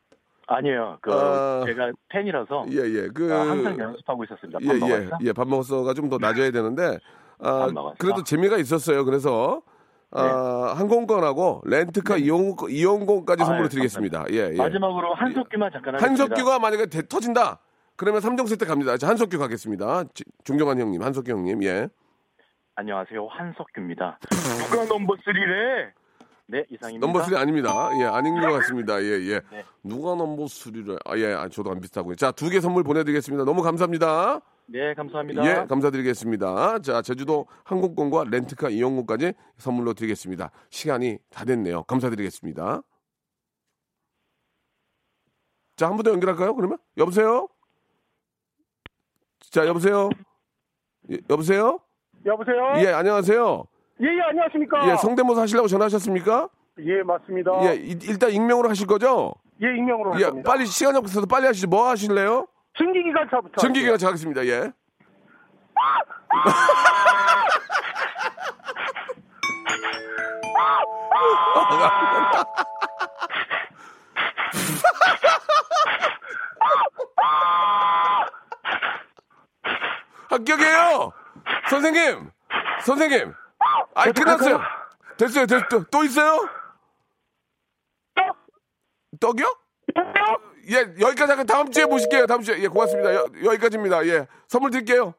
아니에요. 0.49 0.99
그 1.01 1.13
아. 1.13 1.63
제가 1.67 1.91
팬이라서 2.09 2.67
예, 2.71 2.77
예. 2.77 3.09
그, 3.09 3.33
아, 3.35 3.41
항상 3.51 3.79
연습하고 3.79 4.25
있었습니다. 4.25 4.59
밥 4.59 4.65
예, 4.69 4.75
예, 4.75 4.79
먹었어? 4.79 5.19
예. 5.23 5.33
밥 5.33 5.49
먹었어가 5.49 5.95
좀 5.95 6.09
더 6.09 6.19
낮아야 6.19 6.51
되는데, 6.51 6.99
아? 7.39 7.69
그래도 7.99 8.23
재미가 8.23 8.57
있었어요. 8.59 9.05
그래서, 9.05 9.63
네. 10.13 10.21
아, 10.23 10.75
항공권하고 10.77 11.63
렌트카 11.67 12.17
이용, 12.19 12.55
이용권까지 12.69 13.43
아유, 13.43 13.47
선물로 13.47 13.69
드리겠습니다. 13.69 14.25
예, 14.31 14.51
예. 14.53 14.57
마지막으로 14.57 15.15
한석규만 15.15 15.71
잠깐 15.73 15.95
하겠습니다. 15.95 16.23
한석규가 16.25 16.59
만약에 16.61 16.87
대- 16.87 17.03
터진다. 17.07 17.59
그러면 17.97 18.21
3종 18.21 18.47
세트 18.49 18.67
갑니다. 18.67 18.97
자, 18.99 19.09
한석규 19.09 19.39
가겠습니다. 19.39 20.05
지- 20.15 20.25
존경하는 20.45 20.83
형님, 20.83 21.03
한석규 21.03 21.31
형님, 21.33 21.63
예. 21.65 21.89
안녕하세요. 22.77 23.27
한석규입니다. 23.27 24.19
누가 24.71 24.85
넘버 24.85 25.15
3래? 25.15 25.91
네, 26.49 26.65
이상입니다. 26.71 27.05
넘버 27.07 27.23
3 27.25 27.35
아닙니다. 27.37 27.91
예, 28.01 28.05
아닌 28.05 28.41
것 28.41 28.53
같습니다. 28.53 29.03
예, 29.03 29.07
예. 29.29 29.41
네. 29.51 29.65
누가 29.83 30.15
넘버 30.15 30.45
3를, 30.45 30.97
아, 31.05 31.19
예, 31.19 31.33
아, 31.35 31.49
저도 31.49 31.71
안 31.73 31.81
비슷하고요. 31.81 32.15
자, 32.15 32.31
두 32.31 32.49
개 32.51 32.61
선물 32.61 32.85
보내드리겠습니다. 32.85 33.45
너무 33.45 33.63
감사합니다. 33.63 34.41
네, 34.67 34.95
감사합니다. 34.95 35.45
예, 35.45 35.67
감사드리겠습니다. 35.67 36.79
자, 36.81 37.03
제주도 37.03 37.47
항공권과 37.65 38.25
렌트카 38.31 38.69
이용권까지 38.71 39.33
선물로 39.59 39.95
드리겠습니다. 39.95 40.51
시간이 40.71 41.19
다 41.31 41.45
됐네요. 41.45 41.83
감사드리겠습니다. 41.85 42.83
자, 45.77 45.89
한번더 45.89 46.11
연결할까요? 46.13 46.55
그러면? 46.55 46.79
여보세요? 46.97 47.49
자, 49.51 49.67
여보세요? 49.67 50.11
예, 51.11 51.19
여보세요? 51.29 51.81
여보세요? 52.25 52.75
예, 52.79 52.89
안녕하세요. 52.89 53.65
예, 54.03 54.07
예, 54.07 54.21
안녕하십니까? 54.29 54.91
예, 54.91 54.97
성대모사 54.97 55.43
하시려고 55.43 55.69
전화하셨습니까? 55.69 56.49
예, 56.81 57.03
맞습니다. 57.03 57.51
예, 57.71 57.75
이- 57.77 57.99
일단 58.03 58.31
익명으로 58.31 58.69
하실 58.69 58.87
거죠? 58.87 59.33
예, 59.63 59.67
익명으로 59.77 60.13
할 60.13 60.21
예, 60.21 60.25
겁니다. 60.27 60.51
빨리 60.51 60.67
시간이 60.67 60.99
없어서 60.99 61.27
빨리 61.27 61.47
하시죠. 61.47 61.69
뭐 61.69 61.89
하실래요? 61.89 62.47
증기기관차부터. 62.77 63.61
전기기가 63.61 63.97
자겠습니다. 63.97 64.45
예. 64.47 64.71
합격이에요. 80.31 81.13
선생님, 81.71 82.31
선생님. 82.85 83.35
아, 83.97 84.13
끝났어요. 84.13 84.61
됐어요. 85.17 85.47
됐, 85.47 85.69
또, 85.71 85.83
또 85.85 86.05
있어요? 86.05 86.47
떡이요? 89.19 89.57
예, 90.69 90.77
여기까지 91.01 91.33
하고 91.33 91.45
다음 91.45 91.71
주에 91.71 91.87
뵐게요. 91.87 92.27
다음 92.27 92.43
주에. 92.43 92.59
예, 92.61 92.69
고맙습니다. 92.69 93.15
여, 93.15 93.27
여기까지입니다. 93.45 94.07
예, 94.07 94.27
선물 94.49 94.71
드릴게요. 94.71 95.15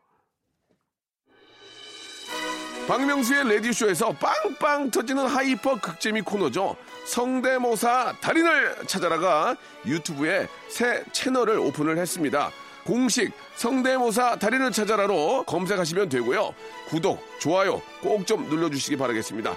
박명수의 2.87 3.49
라디오쇼에서 3.49 4.13
빵빵 4.13 4.91
터지는 4.91 5.25
hyper 5.25 5.79
극재미 5.81 6.21
코너죠. 6.21 6.77
성대모사 7.05 8.13
달인을 8.21 8.85
찾아라가 8.85 9.55
유튜브에 9.85 10.47
새 10.69 11.03
채널을 11.11 11.57
오픈을 11.57 11.97
했습니다. 11.97 12.51
공식 12.91 13.33
성대모사 13.57 14.37
달인을 14.37 14.71
찾아라로 14.71 15.43
검색하시면 15.43 16.07
되고요. 16.07 16.53
구독, 16.87 17.19
좋아요 17.37 17.81
꼭 18.01 18.25
좀 18.25 18.47
눌러주시기 18.49 18.95
바라겠습니다. 18.95 19.53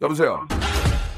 여보세요. 0.00 0.48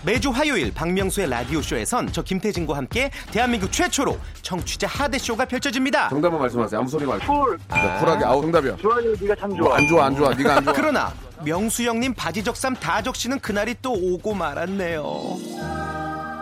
매주 0.05 0.31
화요일 0.31 0.73
박명수의 0.75 1.29
라디오쇼에선 1.31 2.11
저 2.13 2.23
김태진과 2.23 2.77
함께 2.77 3.11
대한민국 3.31 3.71
최초로 3.71 4.19
청취자 4.43 4.89
하대쇼가 4.89 5.45
펼쳐집니다. 5.45 6.09
정답만 6.09 6.41
말씀하세요. 6.41 6.81
아무 6.81 6.89
소리 6.89 7.05
말고. 7.07 7.27
Cool. 7.27 7.59
네, 7.71 7.99
쿨하게. 8.01 8.25
아우, 8.25 8.41
정답이야. 8.43 8.77
좋아요, 8.79 9.15
네가 9.21 9.37
참 9.37 9.55
좋아. 9.57 9.77
안 9.77 9.87
좋아, 9.87 10.07
안 10.07 10.17
좋아. 10.17 10.35
네가 10.35 10.57
안 10.57 10.65
좋아. 10.65 10.73
그러나 10.73 11.13
명수 11.45 11.85
형님 11.85 12.15
바지 12.15 12.43
적삼 12.43 12.75
다 12.75 13.01
적시는 13.03 13.39
그날이 13.41 13.77
또 13.81 13.93
오고 13.93 14.35
말았네요. 14.35 15.05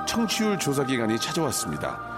청취율 0.07 0.59
조사 0.59 0.85
기간이 0.87 1.19
찾아왔습니다. 1.19 2.18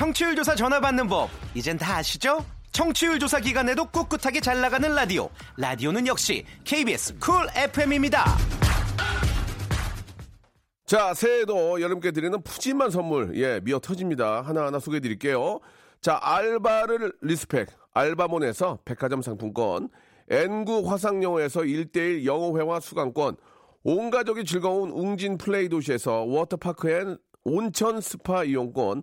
청취율 0.00 0.34
조사 0.34 0.54
전화 0.54 0.80
받는 0.80 1.08
법 1.08 1.28
이젠 1.54 1.76
다 1.76 1.96
아시죠? 1.96 2.42
청취율 2.72 3.18
조사 3.18 3.38
기간에도 3.38 3.84
꿋꿋하게 3.84 4.40
잘 4.40 4.58
나가는 4.58 4.94
라디오 4.94 5.28
라디오는 5.58 6.06
역시 6.06 6.42
KBS 6.64 7.18
쿨 7.18 7.34
FM입니다. 7.54 8.24
자, 10.86 11.12
새해에도 11.12 11.82
여러분께 11.82 12.12
드리는 12.12 12.40
푸짐한 12.42 12.88
선물, 12.88 13.36
예, 13.36 13.60
미어 13.62 13.78
터집니다. 13.78 14.40
하나하나 14.40 14.78
소개해 14.78 15.00
드릴게요. 15.00 15.60
자, 16.00 16.18
알바를 16.22 17.12
respect, 17.20 17.68
알바몬에서 17.92 18.78
백화점 18.86 19.20
상품권, 19.20 19.90
N구 20.30 20.90
화상영어에서 20.90 21.60
1대1 21.60 22.24
영어회화 22.24 22.80
수강권, 22.80 23.36
온 23.82 24.08
가족이 24.08 24.46
즐거운 24.46 24.92
웅진 24.92 25.36
플레이 25.36 25.68
도시에서 25.68 26.22
워터파크 26.22 26.90
and 26.90 27.18
온천 27.44 28.00
스파 28.00 28.44
이용권, 28.44 29.02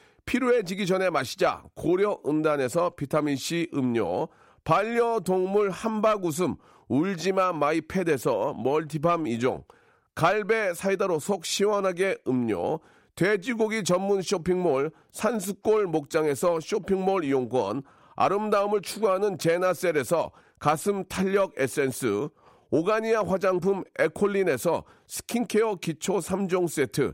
피로해지기 0.25 0.85
전에 0.85 1.09
마시자. 1.09 1.63
고려 1.75 2.19
은단에서 2.25 2.91
비타민C 2.91 3.69
음료, 3.73 4.27
반려동물 4.63 5.71
함박 5.71 6.23
웃음. 6.25 6.55
울지마 6.91 7.53
마이 7.53 7.79
펫에서 7.79 8.53
멀티밤 8.53 9.25
이종, 9.25 9.63
갈배 10.13 10.73
사이다로 10.73 11.19
속 11.19 11.45
시원하게 11.45 12.17
음료, 12.27 12.81
돼지고기 13.15 13.85
전문 13.85 14.21
쇼핑몰 14.21 14.91
산수골 15.13 15.87
목장에서 15.87 16.59
쇼핑몰 16.59 17.23
이용권, 17.23 17.83
아름다움을 18.17 18.81
추구하는 18.81 19.37
제나셀에서 19.37 20.31
가슴 20.59 21.05
탄력 21.05 21.53
에센스, 21.55 22.27
오가니아 22.71 23.23
화장품 23.23 23.85
에콜린에서 23.97 24.83
스킨케어 25.07 25.75
기초 25.75 26.17
3종 26.17 26.67
세트, 26.67 27.13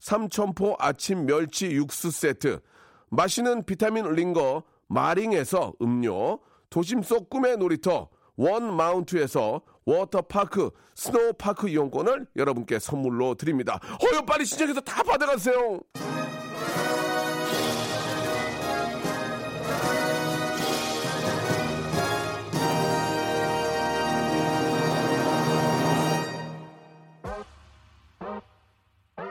삼천포 0.00 0.76
아침 0.78 1.26
멸치 1.26 1.70
육수 1.70 2.10
세트, 2.10 2.60
마시는 3.10 3.64
비타민 3.64 4.10
링거 4.10 4.64
마링에서 4.88 5.74
음료, 5.80 6.40
도심 6.70 7.02
속 7.02 7.30
꿈의 7.30 7.56
놀이터 7.58 8.08
원 8.36 8.74
마운트에서 8.74 9.60
워터파크 9.84 10.70
스노우파크 10.94 11.68
이용권을 11.68 12.26
여러분께 12.36 12.78
선물로 12.78 13.34
드립니다. 13.34 13.78
어여 14.02 14.22
빨리 14.22 14.44
신청해서 14.44 14.80
다 14.80 15.02
받아가세요. 15.02 15.80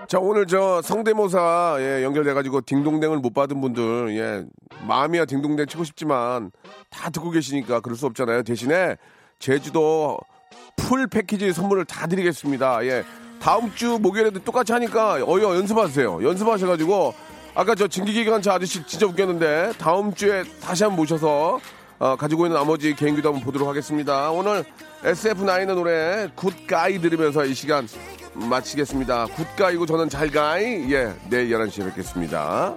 자, 0.10 0.18
오늘 0.18 0.48
저 0.48 0.82
성대모사 0.82 1.78
예, 1.82 2.04
연결돼가지고 2.04 2.62
딩동댕을 2.62 3.20
못 3.20 3.32
받은 3.32 3.62
분들, 3.62 4.18
예, 4.18 4.44
마음이야 4.88 5.26
딩동댕 5.26 5.68
치고 5.68 5.84
싶지만 5.84 6.50
다 6.90 7.12
듣고 7.12 7.30
계시니까 7.30 7.82
그럴 7.82 7.96
수 7.96 8.08
없잖아요. 8.08 8.42
대신에 8.42 8.98
제주도 9.38 10.18
풀 10.76 11.06
패키지 11.06 11.54
선물을 11.54 11.86
다 11.86 12.08
드리겠습니다. 12.08 12.84
예. 12.88 13.04
다음 13.40 13.72
주 13.76 14.00
목요일에도 14.02 14.44
똑같이 14.44 14.74
하니까 14.74 15.24
어여 15.24 15.56
연습하세요. 15.58 16.24
연습하셔가지고 16.24 17.14
아까 17.54 17.76
저 17.76 17.88
진기기관차 17.88 18.56
아저씨 18.56 18.84
진짜 18.88 19.06
웃겼는데 19.06 19.74
다음 19.78 20.12
주에 20.16 20.44
다시 20.60 20.86
한번 20.86 20.98
모셔서 21.02 21.60
어, 22.00 22.16
가지고 22.16 22.48
있는 22.48 22.58
나머지 22.58 22.96
개인기도 22.96 23.30
한번 23.30 23.44
보도록 23.44 23.68
하겠습니다. 23.68 24.32
오늘 24.32 24.66
SF9의 25.04 25.66
노래 25.74 26.30
굿가이 26.36 27.00
들으면서 27.00 27.46
이 27.46 27.54
시간 27.54 27.88
마치겠습니다. 28.34 29.28
굿가이고 29.28 29.86
저는 29.86 30.10
잘가이. 30.10 30.92
예, 30.94 31.14
내일 31.30 31.50
11시에 31.50 31.86
뵙겠습니다. 31.86 32.76